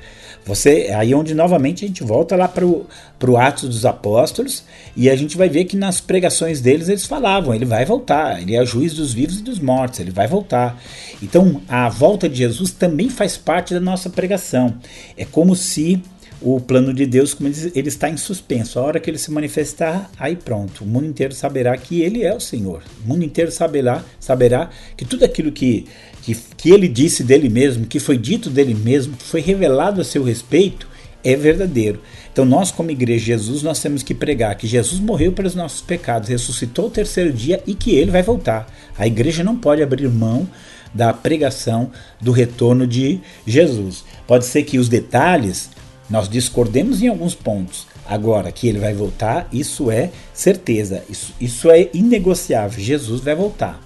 Você 0.47 0.93
aí 0.97 1.13
onde 1.13 1.35
novamente 1.35 1.85
a 1.85 1.89
gente 1.89 2.05
volta 2.05 2.37
lá 2.37 2.47
para 2.47 2.65
o 2.65 3.37
Atos 3.37 3.69
dos 3.69 3.85
Apóstolos 3.85 4.63
e 4.97 5.11
a 5.11 5.17
gente 5.17 5.37
vai 5.37 5.49
ver 5.49 5.65
que 5.65 5.77
nas 5.77 6.01
pregações 6.01 6.61
deles 6.61 6.89
eles 6.89 7.05
falavam, 7.05 7.53
ele 7.53 7.65
vai 7.65 7.85
voltar, 7.85 8.41
ele 8.41 8.55
é 8.55 8.65
juiz 8.65 8.95
dos 8.95 9.13
vivos 9.13 9.41
e 9.41 9.43
dos 9.43 9.59
mortos, 9.59 9.99
ele 9.99 10.13
vai 10.13 10.29
voltar. 10.29 10.81
Então 11.21 11.61
a 11.69 11.89
volta 11.89 12.29
de 12.29 12.37
Jesus 12.37 12.71
também 12.71 13.11
faz 13.11 13.37
parte 13.37 13.75
da 13.75 13.81
nossa 13.81 14.09
pregação. 14.09 14.77
É 15.19 15.25
como 15.25 15.57
se 15.57 16.01
o 16.41 16.61
plano 16.61 16.93
de 16.93 17.07
Deus, 17.07 17.33
como 17.33 17.49
ele, 17.49 17.73
ele 17.75 17.89
está 17.89 18.09
em 18.09 18.17
suspenso. 18.17 18.79
A 18.79 18.83
hora 18.83 19.01
que 19.01 19.09
ele 19.09 19.19
se 19.19 19.31
manifestar, 19.31 20.11
aí 20.19 20.37
pronto, 20.37 20.85
o 20.85 20.87
mundo 20.87 21.07
inteiro 21.07 21.35
saberá 21.35 21.77
que 21.77 22.03
ele 22.03 22.23
é 22.23 22.35
o 22.35 22.41
Senhor. 22.41 22.83
O 23.05 23.09
mundo 23.09 23.25
inteiro 23.25 23.51
saberá, 23.51 24.05
saberá 24.21 24.71
que 24.97 25.05
tudo 25.05 25.25
aquilo 25.25 25.51
que, 25.51 25.87
que, 26.23 26.37
que 26.57 26.71
ele 26.71 26.89
disse 26.89 27.25
dele 27.25 27.49
mesmo, 27.49 27.87
que 27.87 27.99
foi 27.99 28.19
dito 28.19 28.51
dele 28.51 28.75
mesmo, 28.75 29.17
que 29.17 29.25
foi 29.25 29.41
revelado 29.41 30.01
a 30.01 30.05
seu 30.05 30.23
respeito, 30.23 30.87
é 31.25 31.35
verdadeiro. 31.35 32.01
Então 32.33 32.45
nós 32.45 32.71
como 32.71 32.91
igreja 32.91 33.19
de 33.19 33.27
Jesus, 33.27 33.63
nós 33.63 33.81
temos 33.81 34.03
que 34.03 34.15
pregar 34.15 34.55
que 34.57 34.67
Jesus 34.67 35.01
morreu 35.01 35.33
pelos 35.33 35.55
nossos 35.55 35.81
pecados, 35.81 36.29
ressuscitou 36.29 36.87
o 36.87 36.91
terceiro 36.91 37.33
dia 37.33 37.63
e 37.67 37.75
que 37.75 37.95
ele 37.95 38.11
vai 38.11 38.23
voltar. 38.23 38.73
A 38.97 39.07
igreja 39.07 39.43
não 39.43 39.57
pode 39.57 39.83
abrir 39.83 40.09
mão 40.09 40.47
da 40.95 41.13
pregação 41.13 41.91
do 42.21 42.31
retorno 42.31 42.87
de 42.87 43.21
Jesus. 43.47 44.05
Pode 44.27 44.47
ser 44.47 44.63
que 44.63 44.79
os 44.79 44.89
detalhes 44.89 45.71
nós 46.09 46.29
discordemos 46.29 47.03
em 47.03 47.09
alguns 47.09 47.35
pontos. 47.35 47.87
Agora, 48.09 48.53
que 48.53 48.69
ele 48.69 48.79
vai 48.79 48.95
voltar, 48.95 49.49
isso 49.53 49.91
é 49.91 50.11
certeza, 50.33 51.03
isso, 51.11 51.35
isso 51.41 51.71
é 51.71 51.89
inegociável. 51.93 52.79
Jesus 52.79 53.21
vai 53.21 53.35
voltar. 53.35 53.81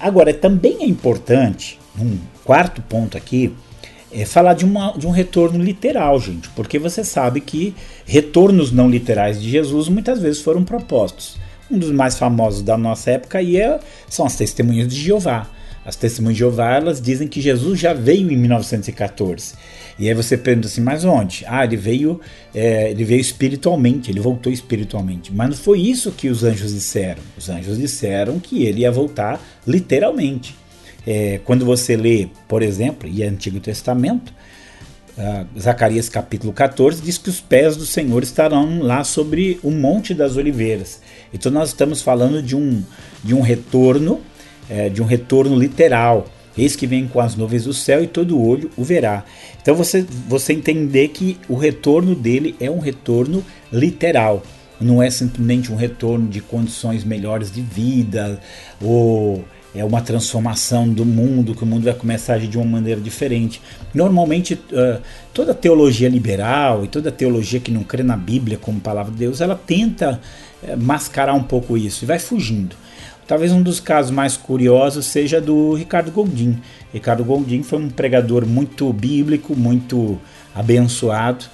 Agora, 0.00 0.34
também 0.34 0.82
é 0.82 0.86
importante, 0.86 1.78
um 1.98 2.18
quarto 2.44 2.82
ponto 2.82 3.16
aqui, 3.16 3.54
é 4.12 4.24
falar 4.24 4.54
de, 4.54 4.64
uma, 4.64 4.92
de 4.92 5.06
um 5.06 5.10
retorno 5.10 5.62
literal, 5.62 6.18
gente, 6.20 6.48
porque 6.50 6.78
você 6.78 7.04
sabe 7.04 7.40
que 7.40 7.74
retornos 8.04 8.72
não 8.72 8.88
literais 8.88 9.40
de 9.40 9.50
Jesus 9.50 9.88
muitas 9.88 10.20
vezes 10.20 10.40
foram 10.40 10.64
propostos. 10.64 11.36
Um 11.70 11.78
dos 11.78 11.90
mais 11.90 12.18
famosos 12.18 12.62
da 12.62 12.76
nossa 12.76 13.10
época 13.10 13.38
aí 13.38 13.60
é, 13.60 13.78
são 14.08 14.24
as 14.24 14.36
testemunhas 14.36 14.88
de 14.88 15.00
Jeová. 15.00 15.48
As 15.86 15.94
testemunhas 15.94 16.34
de 16.34 16.40
Jeová 16.40 16.74
elas 16.74 17.00
dizem 17.00 17.28
que 17.28 17.40
Jesus 17.40 17.78
já 17.78 17.92
veio 17.92 18.32
em 18.32 18.36
1914. 18.36 19.54
E 19.96 20.08
aí 20.08 20.14
você 20.14 20.36
pergunta 20.36 20.66
assim, 20.66 20.80
mas 20.80 21.04
onde? 21.04 21.44
Ah, 21.46 21.64
ele 21.64 21.76
veio, 21.76 22.20
é, 22.52 22.90
ele 22.90 23.04
veio 23.04 23.20
espiritualmente, 23.20 24.10
ele 24.10 24.18
voltou 24.18 24.52
espiritualmente. 24.52 25.32
Mas 25.32 25.50
não 25.50 25.56
foi 25.56 25.80
isso 25.80 26.10
que 26.10 26.28
os 26.28 26.42
anjos 26.42 26.74
disseram. 26.74 27.22
Os 27.38 27.48
anjos 27.48 27.78
disseram 27.78 28.40
que 28.40 28.64
ele 28.64 28.80
ia 28.80 28.90
voltar 28.90 29.40
literalmente. 29.64 30.56
É, 31.06 31.40
quando 31.44 31.64
você 31.64 31.96
lê, 31.96 32.28
por 32.48 32.62
exemplo, 32.62 33.08
e 33.08 33.22
Antigo 33.22 33.60
Testamento, 33.60 34.34
uh, 35.16 35.46
Zacarias 35.60 36.08
capítulo 36.08 36.52
14 36.52 37.00
diz 37.00 37.16
que 37.16 37.30
os 37.30 37.40
pés 37.40 37.76
do 37.76 37.86
Senhor 37.86 38.24
estarão 38.24 38.80
lá 38.82 39.04
sobre 39.04 39.60
o 39.62 39.70
Monte 39.70 40.12
das 40.12 40.36
Oliveiras. 40.36 41.00
Então 41.32 41.52
nós 41.52 41.68
estamos 41.68 42.02
falando 42.02 42.42
de 42.42 42.56
um, 42.56 42.82
de 43.22 43.34
um 43.34 43.40
retorno 43.40 44.20
é, 44.68 44.88
de 44.88 45.02
um 45.02 45.06
retorno 45.06 45.58
literal. 45.58 46.26
Eis 46.56 46.74
que 46.74 46.86
vem 46.86 47.06
com 47.06 47.20
as 47.20 47.36
nuvens 47.36 47.64
do 47.64 47.74
céu 47.74 48.02
e 48.02 48.06
todo 48.06 48.40
olho 48.40 48.70
o 48.76 48.82
verá. 48.84 49.24
Então 49.60 49.74
você, 49.74 50.06
você 50.26 50.52
entender 50.52 51.08
que 51.08 51.36
o 51.48 51.54
retorno 51.54 52.14
dele 52.14 52.56
é 52.58 52.70
um 52.70 52.78
retorno 52.78 53.44
literal. 53.70 54.42
Não 54.80 55.02
é 55.02 55.10
simplesmente 55.10 55.70
um 55.70 55.76
retorno 55.76 56.28
de 56.28 56.40
condições 56.40 57.04
melhores 57.04 57.50
de 57.50 57.60
vida 57.60 58.40
ou 58.80 59.44
é 59.74 59.84
uma 59.84 60.00
transformação 60.00 60.88
do 60.88 61.04
mundo, 61.04 61.54
que 61.54 61.62
o 61.62 61.66
mundo 61.66 61.84
vai 61.84 61.92
começar 61.92 62.32
a 62.32 62.36
agir 62.36 62.46
de 62.46 62.56
uma 62.56 62.64
maneira 62.64 63.00
diferente. 63.00 63.60
Normalmente, 63.92 64.58
toda 65.34 65.52
teologia 65.52 66.08
liberal 66.08 66.84
e 66.84 66.88
toda 66.88 67.12
teologia 67.12 67.60
que 67.60 67.70
não 67.70 67.82
crê 67.82 68.02
na 68.02 68.16
Bíblia 68.16 68.56
como 68.56 68.80
palavra 68.80 69.12
de 69.12 69.18
Deus, 69.18 69.42
ela 69.42 69.54
tenta 69.54 70.18
mascarar 70.78 71.34
um 71.34 71.42
pouco 71.42 71.76
isso 71.76 72.04
e 72.04 72.06
vai 72.06 72.18
fugindo. 72.18 72.74
Talvez 73.26 73.50
um 73.50 73.60
dos 73.60 73.80
casos 73.80 74.12
mais 74.12 74.36
curiosos 74.36 75.04
seja 75.06 75.40
do 75.40 75.74
Ricardo 75.74 76.12
Gondim. 76.12 76.58
Ricardo 76.92 77.24
Gondim 77.24 77.62
foi 77.62 77.78
um 77.78 77.90
pregador 77.90 78.46
muito 78.46 78.92
bíblico, 78.92 79.56
muito 79.56 80.16
abençoado, 80.54 81.44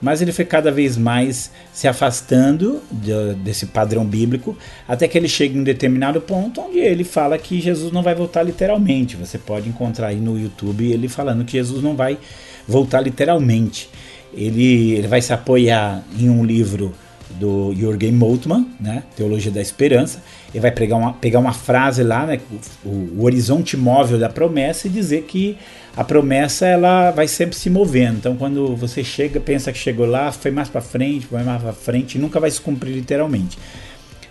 mas 0.00 0.20
ele 0.20 0.32
foi 0.32 0.44
cada 0.44 0.72
vez 0.72 0.96
mais 0.96 1.52
se 1.72 1.86
afastando 1.86 2.82
de, 2.90 3.34
desse 3.34 3.66
padrão 3.66 4.04
bíblico, 4.04 4.58
até 4.88 5.06
que 5.06 5.16
ele 5.16 5.28
chega 5.28 5.56
em 5.56 5.60
um 5.60 5.64
determinado 5.64 6.20
ponto 6.20 6.60
onde 6.62 6.78
ele 6.78 7.04
fala 7.04 7.38
que 7.38 7.60
Jesus 7.60 7.92
não 7.92 8.02
vai 8.02 8.14
voltar 8.14 8.42
literalmente. 8.42 9.16
Você 9.16 9.38
pode 9.38 9.68
encontrar 9.68 10.08
aí 10.08 10.16
no 10.16 10.36
YouTube 10.36 10.90
ele 10.90 11.08
falando 11.08 11.44
que 11.44 11.52
Jesus 11.52 11.80
não 11.80 11.94
vai 11.94 12.18
voltar 12.66 13.00
literalmente. 13.00 13.88
Ele, 14.34 14.92
ele 14.92 15.06
vai 15.06 15.22
se 15.22 15.32
apoiar 15.32 16.02
em 16.18 16.28
um 16.28 16.44
livro 16.44 16.92
do 17.38 17.74
Jürgen 17.74 18.12
Moltmann, 18.12 18.66
né, 18.80 19.02
Teologia 19.16 19.50
da 19.50 19.60
Esperança. 19.60 20.22
Ele 20.52 20.60
vai 20.60 20.70
pegar 20.70 20.96
uma, 20.96 21.12
pegar 21.12 21.38
uma 21.38 21.52
frase 21.52 22.02
lá, 22.02 22.26
né, 22.26 22.40
o, 22.84 22.88
o, 22.88 23.24
horizonte 23.24 23.76
móvel 23.76 24.18
da 24.18 24.28
promessa 24.28 24.86
e 24.86 24.90
dizer 24.90 25.22
que 25.22 25.56
a 25.96 26.04
promessa 26.04 26.66
ela 26.66 27.10
vai 27.10 27.28
sempre 27.28 27.56
se 27.56 27.70
movendo. 27.70 28.18
Então, 28.18 28.36
quando 28.36 28.74
você 28.76 29.04
chega, 29.04 29.40
pensa 29.40 29.72
que 29.72 29.78
chegou 29.78 30.06
lá, 30.06 30.32
foi 30.32 30.50
mais 30.50 30.68
para 30.68 30.80
frente, 30.80 31.26
foi 31.26 31.42
mais 31.42 31.62
para 31.62 31.72
frente, 31.72 32.18
nunca 32.18 32.40
vai 32.40 32.50
se 32.50 32.60
cumprir 32.60 32.94
literalmente. 32.94 33.58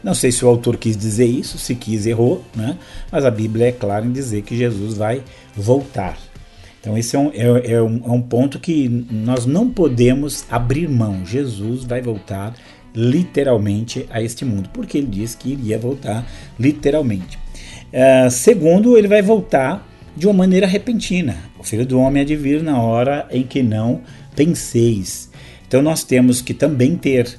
Não 0.04 0.14
sei 0.14 0.32
se 0.32 0.46
o 0.46 0.48
autor 0.48 0.78
quis 0.78 0.96
dizer 0.96 1.26
isso, 1.26 1.58
se 1.58 1.76
quis 1.76 2.06
errou, 2.06 2.44
né? 2.56 2.78
mas 3.12 3.26
a 3.26 3.32
Bíblia 3.32 3.68
é 3.68 3.72
clara 3.72 4.06
em 4.06 4.12
dizer 4.12 4.44
que 4.44 4.56
Jesus 4.58 4.96
vai 4.96 5.22
voltar. 5.56 6.18
Então, 6.80 6.98
esse 6.98 7.16
é 7.16 7.20
um, 7.20 7.30
é, 7.34 7.74
é, 7.74 7.82
um, 7.82 8.02
é 8.06 8.12
um 8.12 8.22
ponto 8.22 8.58
que 8.58 8.88
nós 9.12 9.46
não 9.46 9.70
podemos 9.70 10.46
abrir 10.50 10.88
mão. 10.88 11.26
Jesus 11.26 11.84
vai 11.84 12.02
voltar 12.02 12.56
literalmente 12.94 14.06
a 14.10 14.22
este 14.22 14.44
mundo, 14.46 14.70
porque 14.74 14.98
ele 14.98 15.08
disse 15.08 15.38
que 15.38 15.52
iria 15.52 15.78
voltar 15.78 16.26
literalmente. 16.60 17.38
Uh, 17.88 18.30
segundo, 18.30 18.98
ele 18.98 19.08
vai 19.08 19.22
voltar 19.22 19.88
de 20.16 20.28
uma 20.28 20.34
maneira 20.34 20.68
repentina. 20.68 21.38
O 21.58 21.64
filho 21.64 21.86
do 21.86 22.00
homem 22.00 22.22
há 22.22 22.26
de 22.26 22.36
vir 22.36 22.62
na 22.62 22.82
hora 22.82 23.28
em 23.32 23.44
que 23.44 23.64
não 23.64 24.02
penseis. 24.36 25.30
Então 25.68 25.82
nós 25.82 26.04
temos 26.04 26.42
que 26.42 26.54
também 26.54 26.96
ter 26.96 27.36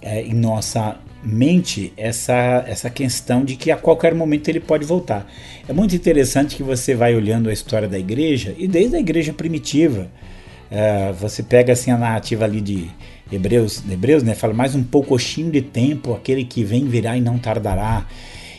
é, 0.00 0.22
em 0.22 0.34
nossa 0.34 0.96
mente 1.22 1.92
essa, 1.96 2.64
essa 2.66 2.90
questão 2.90 3.44
de 3.44 3.56
que 3.56 3.70
a 3.70 3.76
qualquer 3.76 4.14
momento 4.14 4.48
ele 4.48 4.60
pode 4.60 4.84
voltar. 4.84 5.26
É 5.66 5.72
muito 5.72 5.94
interessante 5.94 6.56
que 6.56 6.62
você 6.62 6.94
vai 6.94 7.14
olhando 7.14 7.48
a 7.48 7.52
história 7.52 7.88
da 7.88 7.98
igreja, 7.98 8.54
e 8.58 8.68
desde 8.68 8.96
a 8.96 9.00
igreja 9.00 9.32
primitiva, 9.32 10.08
é, 10.70 11.12
você 11.12 11.42
pega 11.42 11.72
assim 11.72 11.90
a 11.90 11.96
narrativa 11.96 12.44
ali 12.44 12.60
de 12.60 12.90
Hebreus, 13.34 13.82
Hebreus, 13.88 14.22
né, 14.22 14.34
fala 14.34 14.54
mais 14.54 14.74
um 14.74 14.82
pouquinho 14.82 15.50
de 15.50 15.60
tempo, 15.60 16.14
aquele 16.14 16.44
que 16.44 16.64
vem 16.64 16.86
virá 16.86 17.16
e 17.16 17.20
não 17.20 17.38
tardará. 17.38 18.06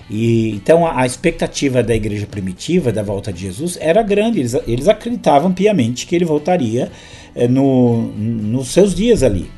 E 0.09 0.51
então 0.51 0.85
a, 0.85 1.01
a, 1.01 1.05
expectativa 1.05 1.81
da 1.81 1.95
igreja 1.95 2.27
primitiva 2.27 2.91
da 2.91 3.01
volta 3.01 3.33
de 3.33 3.41
Jesus 3.41 3.77
era 3.81 4.03
grande. 4.03 4.39
Eles, 4.39 4.53
eles 4.67 4.87
acreditavam 4.87 5.51
piamente 5.51 6.05
que 6.05 6.15
ele 6.15 6.25
voltaria 6.25 6.91
é, 7.33 7.47
no, 7.47 8.03
nos 8.03 8.67
seus 8.67 8.93
dias 8.93 9.23
ali. 9.23 9.49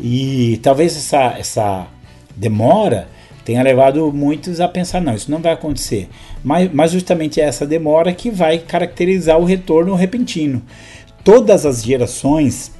E 0.00 0.60
talvez 0.62 0.96
essa, 0.96 1.38
essa 1.38 1.86
demora 2.36 3.08
tenha 3.44 3.62
levado 3.62 4.12
muitos 4.12 4.60
a 4.60 4.68
pensar 4.68 5.00
não, 5.00 5.14
isso 5.14 5.30
não 5.30 5.38
vai 5.38 5.52
acontecer. 5.52 6.08
Mas, 6.44 6.70
mas 6.72 6.90
justamente 6.92 7.40
é 7.40 7.44
essa 7.44 7.66
demora 7.66 8.12
que 8.12 8.30
vai 8.30 8.58
caracterizar 8.58 9.38
o 9.38 9.44
retorno 9.44 9.94
repentino 9.94 10.62
todas 11.28 11.66
as 11.66 11.84
gerações 11.84 12.72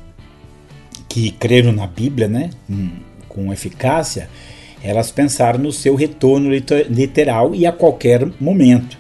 que 1.09 1.31
creram 1.31 1.73
na 1.73 1.87
Bíblia, 1.87 2.29
né, 2.29 2.51
com 3.29 3.53
eficácia, 3.53 4.29
elas 4.83 5.11
pensaram 5.11 5.59
no 5.59 5.73
seu 5.73 5.95
retorno 5.95 6.51
literal 6.89 7.55
e 7.55 7.67
a 7.67 7.73
qualquer 7.73 8.29
momento. 8.41 8.99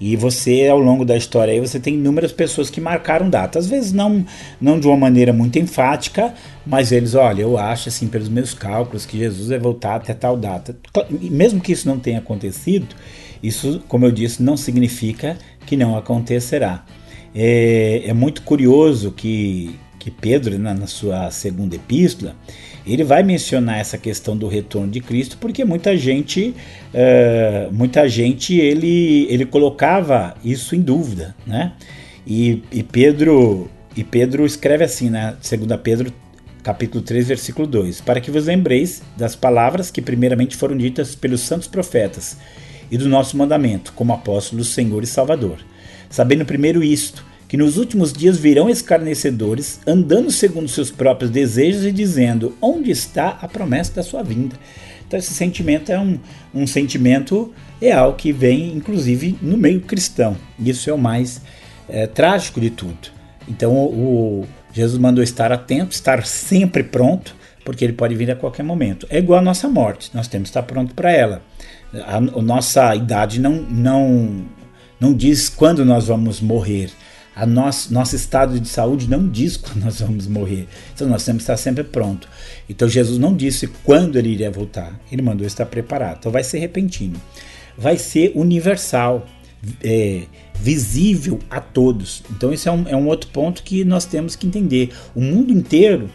E 0.00 0.16
você, 0.16 0.66
ao 0.66 0.78
longo 0.78 1.04
da 1.04 1.14
história, 1.14 1.52
aí, 1.52 1.60
você 1.60 1.78
tem 1.78 1.94
inúmeras 1.94 2.32
pessoas 2.32 2.70
que 2.70 2.80
marcaram 2.80 3.28
data. 3.28 3.58
Às 3.58 3.66
vezes 3.66 3.92
não, 3.92 4.24
não 4.58 4.80
de 4.80 4.86
uma 4.86 4.96
maneira 4.96 5.30
muito 5.30 5.58
enfática, 5.58 6.32
mas 6.64 6.90
eles, 6.90 7.14
olha, 7.14 7.42
eu 7.42 7.58
acho, 7.58 7.90
assim, 7.90 8.08
pelos 8.08 8.30
meus 8.30 8.54
cálculos, 8.54 9.04
que 9.04 9.18
Jesus 9.18 9.50
vai 9.50 9.58
voltar 9.58 9.96
até 9.96 10.14
tal 10.14 10.38
data. 10.38 10.74
Mesmo 11.10 11.60
que 11.60 11.72
isso 11.72 11.86
não 11.86 11.98
tenha 11.98 12.18
acontecido, 12.18 12.96
isso, 13.42 13.82
como 13.88 14.06
eu 14.06 14.10
disse, 14.10 14.42
não 14.42 14.56
significa 14.56 15.36
que 15.66 15.76
não 15.76 15.94
acontecerá. 15.94 16.82
É, 17.34 18.02
é 18.06 18.14
muito 18.14 18.40
curioso 18.40 19.12
que, 19.12 19.78
que 20.00 20.10
Pedro, 20.10 20.58
na, 20.58 20.74
na 20.74 20.86
sua 20.86 21.30
segunda 21.30 21.76
epístola, 21.76 22.34
ele 22.86 23.04
vai 23.04 23.22
mencionar 23.22 23.78
essa 23.78 23.98
questão 23.98 24.36
do 24.36 24.48
retorno 24.48 24.90
de 24.90 24.98
Cristo, 24.98 25.36
porque 25.38 25.64
muita 25.64 25.96
gente, 25.96 26.54
uh, 26.94 27.72
muita 27.72 28.08
gente 28.08 28.56
ele, 28.56 29.26
ele 29.30 29.44
colocava 29.44 30.34
isso 30.42 30.74
em 30.74 30.80
dúvida, 30.80 31.36
né? 31.46 31.74
E, 32.26 32.62
e 32.72 32.82
Pedro 32.82 33.70
e 33.94 34.02
Pedro 34.02 34.46
escreve 34.46 34.84
assim, 34.84 35.10
né? 35.10 35.36
2 35.36 35.80
Pedro 35.82 36.12
capítulo 36.62 37.02
3, 37.04 37.28
versículo 37.28 37.66
2: 37.66 38.00
Para 38.00 38.20
que 38.20 38.30
vos 38.30 38.46
lembreis 38.46 39.02
das 39.18 39.36
palavras 39.36 39.90
que 39.90 40.00
primeiramente 40.00 40.56
foram 40.56 40.76
ditas 40.76 41.14
pelos 41.14 41.42
santos 41.42 41.68
profetas 41.68 42.38
e 42.90 42.96
do 42.96 43.08
nosso 43.08 43.36
mandamento, 43.36 43.92
como 43.92 44.14
apóstolos 44.14 44.66
do 44.66 44.72
Senhor 44.72 45.02
e 45.02 45.06
Salvador. 45.06 45.58
Sabendo 46.08 46.44
primeiro 46.44 46.82
isto, 46.82 47.24
que 47.50 47.56
nos 47.56 47.76
últimos 47.76 48.12
dias 48.12 48.38
virão 48.38 48.70
escarnecedores, 48.70 49.80
andando 49.84 50.30
segundo 50.30 50.68
seus 50.68 50.88
próprios 50.88 51.32
desejos 51.32 51.84
e 51.84 51.90
dizendo: 51.90 52.56
Onde 52.62 52.92
está 52.92 53.38
a 53.42 53.48
promessa 53.48 53.92
da 53.96 54.04
sua 54.04 54.22
vinda? 54.22 54.54
Então, 55.04 55.18
esse 55.18 55.34
sentimento 55.34 55.90
é 55.90 55.98
um, 55.98 56.16
um 56.54 56.64
sentimento 56.64 57.52
real 57.80 58.14
que 58.14 58.30
vem, 58.30 58.72
inclusive, 58.72 59.36
no 59.42 59.56
meio 59.56 59.80
cristão. 59.80 60.36
Isso 60.60 60.88
é 60.88 60.92
o 60.92 60.98
mais 60.98 61.42
é, 61.88 62.06
trágico 62.06 62.60
de 62.60 62.70
tudo. 62.70 63.08
Então, 63.48 63.74
o, 63.74 64.42
o 64.42 64.46
Jesus 64.72 65.00
mandou 65.00 65.24
estar 65.24 65.50
atento, 65.50 65.90
estar 65.90 66.24
sempre 66.24 66.84
pronto, 66.84 67.34
porque 67.64 67.84
ele 67.84 67.94
pode 67.94 68.14
vir 68.14 68.30
a 68.30 68.36
qualquer 68.36 68.62
momento. 68.62 69.08
É 69.10 69.18
igual 69.18 69.40
a 69.40 69.42
nossa 69.42 69.68
morte, 69.68 70.12
nós 70.14 70.28
temos 70.28 70.50
que 70.50 70.50
estar 70.50 70.62
pronto 70.62 70.94
para 70.94 71.10
ela. 71.10 71.42
A, 71.92 72.18
a, 72.18 72.20
nossa 72.20 72.94
idade 72.94 73.40
não, 73.40 73.54
não, 73.54 74.44
não 75.00 75.12
diz 75.12 75.48
quando 75.48 75.84
nós 75.84 76.06
vamos 76.06 76.40
morrer 76.40 76.90
a 77.40 77.46
nosso, 77.46 77.90
nosso 77.90 78.14
estado 78.14 78.60
de 78.60 78.68
saúde 78.68 79.08
não 79.08 79.26
diz 79.26 79.56
quando 79.56 79.82
nós 79.82 79.98
vamos 79.98 80.26
morrer. 80.26 80.68
Então 80.94 81.08
nós 81.08 81.24
temos 81.24 81.40
que 81.40 81.44
estar 81.44 81.56
sempre 81.56 81.82
pronto. 81.82 82.28
Então 82.68 82.86
Jesus 82.86 83.18
não 83.18 83.34
disse 83.34 83.66
quando 83.82 84.18
ele 84.18 84.28
iria 84.28 84.50
voltar. 84.50 85.00
Ele 85.10 85.22
mandou 85.22 85.46
estar 85.46 85.64
preparado. 85.64 86.18
Então 86.18 86.30
vai 86.30 86.44
ser 86.44 86.58
repentino. 86.58 87.18
Vai 87.78 87.96
ser 87.96 88.32
universal, 88.34 89.26
é, 89.82 90.24
visível 90.54 91.38
a 91.48 91.60
todos. 91.60 92.22
Então 92.30 92.52
esse 92.52 92.68
é 92.68 92.72
um, 92.72 92.86
é 92.86 92.94
um 92.94 93.06
outro 93.06 93.30
ponto 93.30 93.62
que 93.62 93.86
nós 93.86 94.04
temos 94.04 94.36
que 94.36 94.46
entender. 94.46 94.90
O 95.14 95.22
mundo 95.22 95.50
inteiro, 95.50 96.10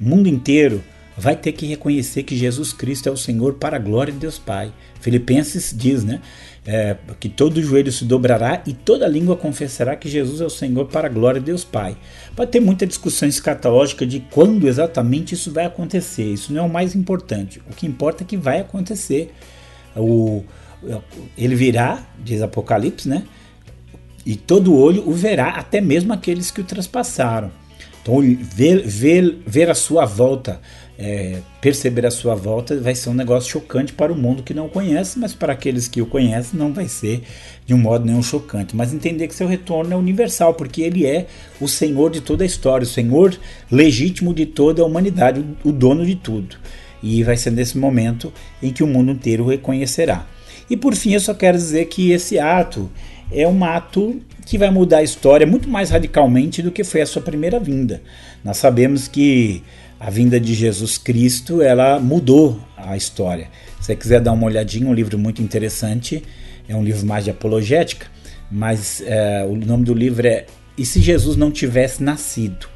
o 0.00 0.04
mundo 0.04 0.28
inteiro 0.28 0.82
vai 1.16 1.36
ter 1.36 1.52
que 1.52 1.66
reconhecer 1.66 2.24
que 2.24 2.36
Jesus 2.36 2.72
Cristo 2.72 3.08
é 3.08 3.12
o 3.12 3.16
Senhor 3.16 3.54
para 3.54 3.76
a 3.76 3.80
glória 3.80 4.12
de 4.12 4.18
Deus 4.18 4.38
Pai. 4.38 4.72
Filipenses 5.00 5.72
diz, 5.76 6.02
né? 6.02 6.20
É, 6.66 6.96
que 7.20 7.28
todo 7.28 7.62
joelho 7.62 7.92
se 7.92 8.04
dobrará 8.04 8.62
e 8.66 8.72
toda 8.72 9.06
língua 9.06 9.36
confessará 9.36 9.94
que 9.96 10.08
Jesus 10.08 10.40
é 10.40 10.44
o 10.44 10.50
Senhor 10.50 10.86
para 10.86 11.08
a 11.08 11.10
glória 11.10 11.38
de 11.38 11.46
Deus 11.46 11.62
Pai. 11.62 11.96
Pode 12.34 12.50
ter 12.50 12.60
muita 12.60 12.86
discussão 12.86 13.28
escatológica 13.28 14.06
de 14.06 14.20
quando 14.30 14.66
exatamente 14.66 15.34
isso 15.34 15.52
vai 15.52 15.66
acontecer. 15.66 16.24
Isso 16.24 16.52
não 16.52 16.62
é 16.62 16.66
o 16.66 16.70
mais 16.70 16.94
importante. 16.94 17.60
O 17.70 17.74
que 17.74 17.86
importa 17.86 18.24
é 18.24 18.26
que 18.26 18.36
vai 18.36 18.60
acontecer. 18.60 19.32
O, 19.94 20.42
ele 21.36 21.54
virá, 21.54 22.02
diz 22.18 22.40
Apocalipse, 22.40 23.08
né? 23.08 23.24
E 24.24 24.36
todo 24.36 24.74
olho 24.74 25.06
o 25.06 25.12
verá, 25.12 25.50
até 25.50 25.82
mesmo 25.82 26.12
aqueles 26.12 26.50
que 26.50 26.62
o 26.62 26.64
traspassaram. 26.64 27.52
Então, 28.04 28.20
ver, 28.38 28.86
ver, 28.86 29.38
ver 29.46 29.70
a 29.70 29.74
sua 29.74 30.04
volta 30.04 30.60
é, 30.96 31.38
perceber 31.60 32.06
a 32.06 32.10
sua 32.10 32.34
volta 32.34 32.78
vai 32.78 32.94
ser 32.94 33.08
um 33.08 33.14
negócio 33.14 33.50
chocante 33.50 33.92
para 33.92 34.12
o 34.12 34.16
mundo 34.16 34.42
que 34.42 34.54
não 34.54 34.68
conhece, 34.68 35.18
mas 35.18 35.34
para 35.34 35.52
aqueles 35.52 35.88
que 35.88 36.00
o 36.00 36.06
conhecem 36.06 36.58
não 36.58 36.72
vai 36.72 36.86
ser 36.86 37.22
de 37.66 37.74
um 37.74 37.78
modo 37.78 38.04
nenhum 38.04 38.22
chocante. 38.22 38.76
Mas 38.76 38.94
entender 38.94 39.26
que 39.26 39.34
seu 39.34 39.48
retorno 39.48 39.92
é 39.92 39.96
universal, 39.96 40.54
porque 40.54 40.82
ele 40.82 41.04
é 41.04 41.26
o 41.60 41.66
Senhor 41.66 42.10
de 42.10 42.20
toda 42.20 42.44
a 42.44 42.46
história, 42.46 42.84
o 42.84 42.88
Senhor 42.88 43.36
legítimo 43.70 44.32
de 44.32 44.46
toda 44.46 44.82
a 44.82 44.84
humanidade, 44.84 45.44
o 45.64 45.72
dono 45.72 46.06
de 46.06 46.14
tudo. 46.14 46.56
E 47.02 47.22
vai 47.22 47.36
ser 47.36 47.50
nesse 47.50 47.76
momento 47.76 48.32
em 48.62 48.72
que 48.72 48.82
o 48.82 48.86
mundo 48.86 49.10
inteiro 49.10 49.44
o 49.44 49.48
reconhecerá. 49.48 50.26
E 50.70 50.76
por 50.76 50.94
fim, 50.94 51.12
eu 51.12 51.20
só 51.20 51.34
quero 51.34 51.58
dizer 51.58 51.86
que 51.86 52.12
esse 52.12 52.38
ato 52.38 52.90
é 53.30 53.46
um 53.46 53.64
ato 53.64 54.20
que 54.44 54.58
vai 54.58 54.70
mudar 54.70 54.98
a 54.98 55.02
história 55.02 55.46
muito 55.46 55.68
mais 55.68 55.90
radicalmente 55.90 56.62
do 56.62 56.70
que 56.70 56.84
foi 56.84 57.00
a 57.00 57.06
sua 57.06 57.22
primeira 57.22 57.58
vinda. 57.58 58.02
Nós 58.44 58.56
sabemos 58.56 59.08
que 59.08 59.62
a 59.98 60.10
vinda 60.10 60.38
de 60.38 60.54
Jesus 60.54 60.98
Cristo, 60.98 61.62
ela 61.62 61.98
mudou 61.98 62.60
a 62.76 62.96
história. 62.96 63.48
Se 63.80 63.86
você 63.86 63.96
quiser 63.96 64.20
dar 64.20 64.32
uma 64.32 64.46
olhadinha, 64.46 64.88
um 64.88 64.94
livro 64.94 65.18
muito 65.18 65.40
interessante, 65.40 66.22
é 66.68 66.76
um 66.76 66.84
livro 66.84 67.06
mais 67.06 67.24
de 67.24 67.30
apologética, 67.30 68.06
mas 68.50 69.02
é, 69.06 69.46
o 69.48 69.56
nome 69.56 69.84
do 69.84 69.94
livro 69.94 70.26
é 70.26 70.46
E 70.76 70.84
se 70.84 71.00
Jesus 71.00 71.36
não 71.36 71.50
tivesse 71.50 72.02
nascido? 72.02 72.74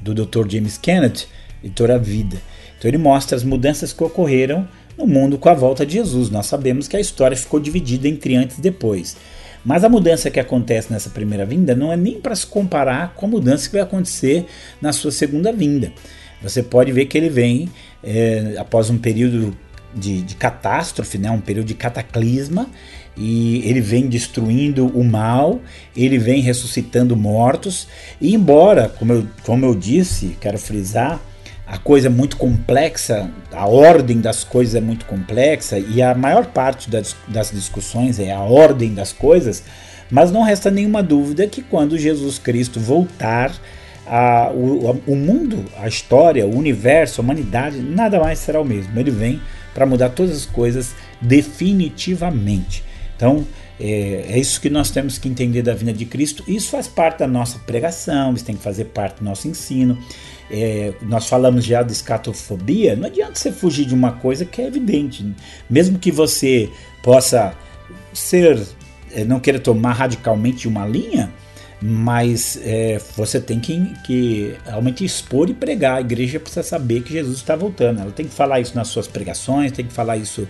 do 0.00 0.14
Dr. 0.14 0.48
James 0.48 0.78
Kennedy, 0.78 1.26
editora 1.62 1.98
Vida. 1.98 2.38
Então 2.78 2.88
ele 2.88 2.98
mostra 2.98 3.36
as 3.36 3.44
mudanças 3.44 3.92
que 3.92 4.02
ocorreram 4.02 4.66
no 4.96 5.06
mundo 5.06 5.38
com 5.38 5.48
a 5.48 5.54
volta 5.54 5.84
de 5.84 5.94
Jesus. 5.94 6.30
Nós 6.30 6.46
sabemos 6.46 6.88
que 6.88 6.96
a 6.96 7.00
história 7.00 7.36
ficou 7.36 7.60
dividida 7.60 8.08
entre 8.08 8.34
antes 8.36 8.58
e 8.58 8.60
depois. 8.62 9.16
Mas 9.64 9.84
a 9.84 9.88
mudança 9.88 10.30
que 10.30 10.40
acontece 10.40 10.92
nessa 10.92 11.10
primeira 11.10 11.44
vinda 11.44 11.74
não 11.74 11.92
é 11.92 11.96
nem 11.96 12.20
para 12.20 12.34
se 12.34 12.46
comparar 12.46 13.14
com 13.14 13.26
a 13.26 13.28
mudança 13.28 13.66
que 13.66 13.74
vai 13.74 13.82
acontecer 13.82 14.46
na 14.80 14.92
sua 14.92 15.10
segunda 15.10 15.52
vinda. 15.52 15.92
Você 16.42 16.62
pode 16.62 16.90
ver 16.92 17.06
que 17.06 17.18
ele 17.18 17.28
vem 17.28 17.68
é, 18.02 18.54
após 18.58 18.88
um 18.88 18.96
período 18.96 19.56
de, 19.94 20.22
de, 20.22 20.34
catástrofe, 20.34 21.18
né, 21.18 21.30
um 21.30 21.40
período 21.40 21.66
de 21.66 21.74
cataclisma, 21.74 22.68
e 23.16 23.60
ele 23.68 23.80
vem 23.80 24.08
destruindo 24.08 24.86
o 24.86 25.04
mal, 25.04 25.60
ele 25.94 26.16
vem 26.16 26.40
ressuscitando 26.40 27.16
mortos, 27.16 27.86
e 28.20 28.34
embora, 28.34 28.88
como 28.88 29.12
eu, 29.12 29.26
como 29.44 29.66
eu 29.66 29.74
disse, 29.74 30.36
quero 30.40 30.58
frisar, 30.58 31.20
a 31.70 31.78
coisa 31.78 32.08
é 32.08 32.10
muito 32.10 32.36
complexa, 32.36 33.30
a 33.52 33.64
ordem 33.64 34.20
das 34.20 34.42
coisas 34.42 34.74
é 34.74 34.80
muito 34.80 35.06
complexa, 35.06 35.78
e 35.78 36.02
a 36.02 36.16
maior 36.16 36.46
parte 36.46 36.90
das, 36.90 37.14
das 37.28 37.52
discussões 37.52 38.18
é 38.18 38.32
a 38.32 38.40
ordem 38.40 38.92
das 38.92 39.12
coisas, 39.12 39.62
mas 40.10 40.32
não 40.32 40.42
resta 40.42 40.68
nenhuma 40.68 41.00
dúvida 41.00 41.46
que 41.46 41.62
quando 41.62 41.96
Jesus 41.96 42.40
Cristo 42.40 42.80
voltar, 42.80 43.52
a, 44.04 44.50
o, 44.52 45.00
o 45.06 45.14
mundo, 45.14 45.64
a 45.76 45.86
história, 45.86 46.44
o 46.44 46.56
universo, 46.56 47.20
a 47.20 47.24
humanidade, 47.24 47.78
nada 47.78 48.18
mais 48.18 48.40
será 48.40 48.60
o 48.60 48.64
mesmo. 48.64 48.98
Ele 48.98 49.12
vem 49.12 49.40
para 49.72 49.86
mudar 49.86 50.08
todas 50.08 50.36
as 50.36 50.46
coisas 50.46 50.92
definitivamente. 51.20 52.82
Então, 53.14 53.46
é, 53.78 54.26
é, 54.30 54.38
isso 54.38 54.60
que 54.60 54.68
nós 54.68 54.90
temos 54.90 55.16
que 55.16 55.28
entender 55.28 55.62
da 55.62 55.74
vinda 55.74 55.92
de 55.92 56.04
Cristo. 56.04 56.42
Isso 56.48 56.70
faz 56.70 56.88
parte 56.88 57.20
da 57.20 57.28
nossa 57.28 57.60
pregação, 57.60 58.34
isso 58.34 58.44
tem 58.44 58.56
que 58.56 58.62
fazer 58.62 58.86
parte 58.86 59.18
do 59.18 59.24
nosso 59.24 59.46
ensino. 59.46 59.96
É, 60.50 60.92
nós 61.02 61.28
falamos 61.28 61.64
já 61.64 61.82
de 61.82 61.92
escatofobia, 61.92 62.96
não 62.96 63.06
adianta 63.06 63.36
você 63.36 63.52
fugir 63.52 63.86
de 63.86 63.94
uma 63.94 64.12
coisa 64.12 64.44
que 64.44 64.60
é 64.60 64.66
evidente. 64.66 65.24
Mesmo 65.68 65.98
que 65.98 66.10
você 66.10 66.68
possa 67.02 67.54
ser, 68.12 68.60
é, 69.12 69.24
não 69.24 69.38
queira 69.38 69.60
tomar 69.60 69.92
radicalmente 69.92 70.66
uma 70.66 70.86
linha, 70.86 71.32
mas 71.82 72.60
é, 72.62 73.00
você 73.16 73.40
tem 73.40 73.58
que, 73.58 73.94
que 74.04 74.54
realmente 74.66 75.04
expor 75.04 75.48
e 75.48 75.54
pregar. 75.54 75.96
A 75.96 76.00
igreja 76.00 76.38
precisa 76.38 76.62
saber 76.62 77.02
que 77.02 77.12
Jesus 77.12 77.38
está 77.38 77.56
voltando. 77.56 78.00
Ela 78.00 78.10
tem 78.10 78.26
que 78.26 78.34
falar 78.34 78.60
isso 78.60 78.74
nas 78.74 78.88
suas 78.88 79.06
pregações, 79.06 79.72
tem 79.72 79.86
que 79.86 79.92
falar 79.92 80.16
isso 80.16 80.46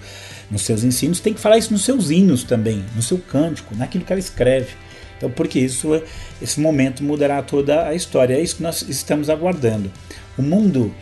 nos 0.51 0.63
seus 0.63 0.83
ensinos, 0.83 1.21
tem 1.21 1.33
que 1.33 1.41
falar 1.41 1.59
isso 1.59 1.73
nos 1.73 1.85
seus 1.85 2.11
hinos 2.11 2.43
também, 2.43 2.85
no 2.97 3.03
seu 3.03 3.19
cântico, 3.19 3.77
naquilo 3.77 4.05
que 4.05 4.13
ela 4.13 4.19
escreve. 4.19 4.71
Então, 5.21 5.31
porque 5.31 5.59
isso, 5.59 6.03
esse 6.41 6.59
momento 6.59 7.05
mudará 7.05 7.43
toda 7.43 7.87
a 7.87 7.95
história. 7.95 8.35
É 8.35 8.41
isso 8.41 8.57
que 8.57 8.63
nós 8.63 8.81
estamos 8.89 9.29
aguardando. 9.29 9.93
O 10.39 10.41
mundo 10.43 10.95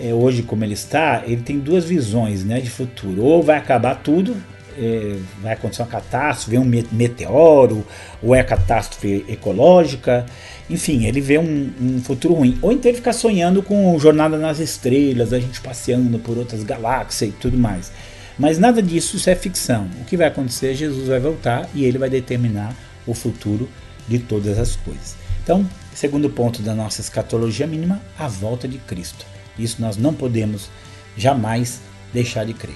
é, 0.00 0.14
hoje 0.14 0.42
como 0.42 0.62
ele 0.62 0.74
está, 0.74 1.24
ele 1.26 1.42
tem 1.42 1.58
duas 1.58 1.84
visões 1.84 2.44
né, 2.44 2.60
de 2.60 2.70
futuro. 2.70 3.24
Ou 3.24 3.42
vai 3.42 3.56
acabar 3.56 3.96
tudo, 3.96 4.36
é, 4.78 5.16
vai 5.42 5.54
acontecer 5.54 5.82
uma 5.82 5.88
catástrofe, 5.88 6.56
um 6.56 6.70
meteoro, 6.92 7.84
ou 8.22 8.32
é 8.32 8.44
catástrofe 8.44 9.24
ecológica, 9.28 10.24
enfim, 10.70 11.04
ele 11.04 11.20
vê 11.20 11.36
um, 11.36 11.70
um, 11.80 12.00
futuro 12.00 12.34
ruim. 12.34 12.56
Ou 12.62 12.70
então 12.70 12.88
ele 12.88 12.98
fica 12.98 13.12
sonhando 13.12 13.60
com 13.60 13.98
Jornada 13.98 14.38
nas 14.38 14.60
Estrelas, 14.60 15.32
a 15.32 15.40
gente 15.40 15.60
passeando 15.60 16.16
por 16.20 16.38
outras 16.38 16.62
galáxias 16.62 17.30
e 17.30 17.32
tudo 17.32 17.58
mais. 17.58 17.90
Mas 18.38 18.58
nada 18.58 18.82
disso 18.82 19.16
isso 19.16 19.30
é 19.30 19.34
ficção. 19.34 19.88
O 20.00 20.04
que 20.04 20.16
vai 20.16 20.26
acontecer 20.26 20.72
é 20.72 20.74
Jesus 20.74 21.08
vai 21.08 21.20
voltar 21.20 21.68
e 21.74 21.84
ele 21.84 21.98
vai 21.98 22.10
determinar 22.10 22.74
o 23.06 23.14
futuro 23.14 23.68
de 24.08 24.18
todas 24.18 24.58
as 24.58 24.76
coisas. 24.76 25.16
Então, 25.42 25.66
Segundo 25.94 26.28
ponto 26.28 26.60
da 26.60 26.74
nossa 26.74 27.00
escatologia 27.00 27.68
mínima, 27.68 28.00
a 28.18 28.26
volta 28.26 28.66
de 28.66 28.78
Cristo. 28.78 29.24
Isso 29.56 29.80
nós 29.80 29.96
não 29.96 30.12
podemos 30.12 30.68
jamais 31.16 31.80
deixar 32.12 32.44
de 32.44 32.52
crer. 32.52 32.74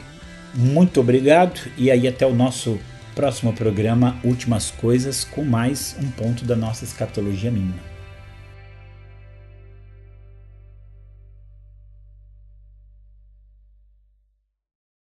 Muito 0.55 1.01
obrigado 1.01 1.61
e 1.77 1.91
aí 1.91 2.07
até 2.07 2.25
o 2.25 2.33
nosso 2.33 2.79
próximo 3.17 3.53
programa 3.53 4.17
Últimas 4.23 4.71
Coisas 4.71 5.25
com 5.25 5.45
mais 5.45 5.97
um 6.01 6.09
ponto 6.13 6.45
da 6.45 6.55
nossa 6.55 6.85
escatologia 6.85 7.51
mínima. 7.51 7.88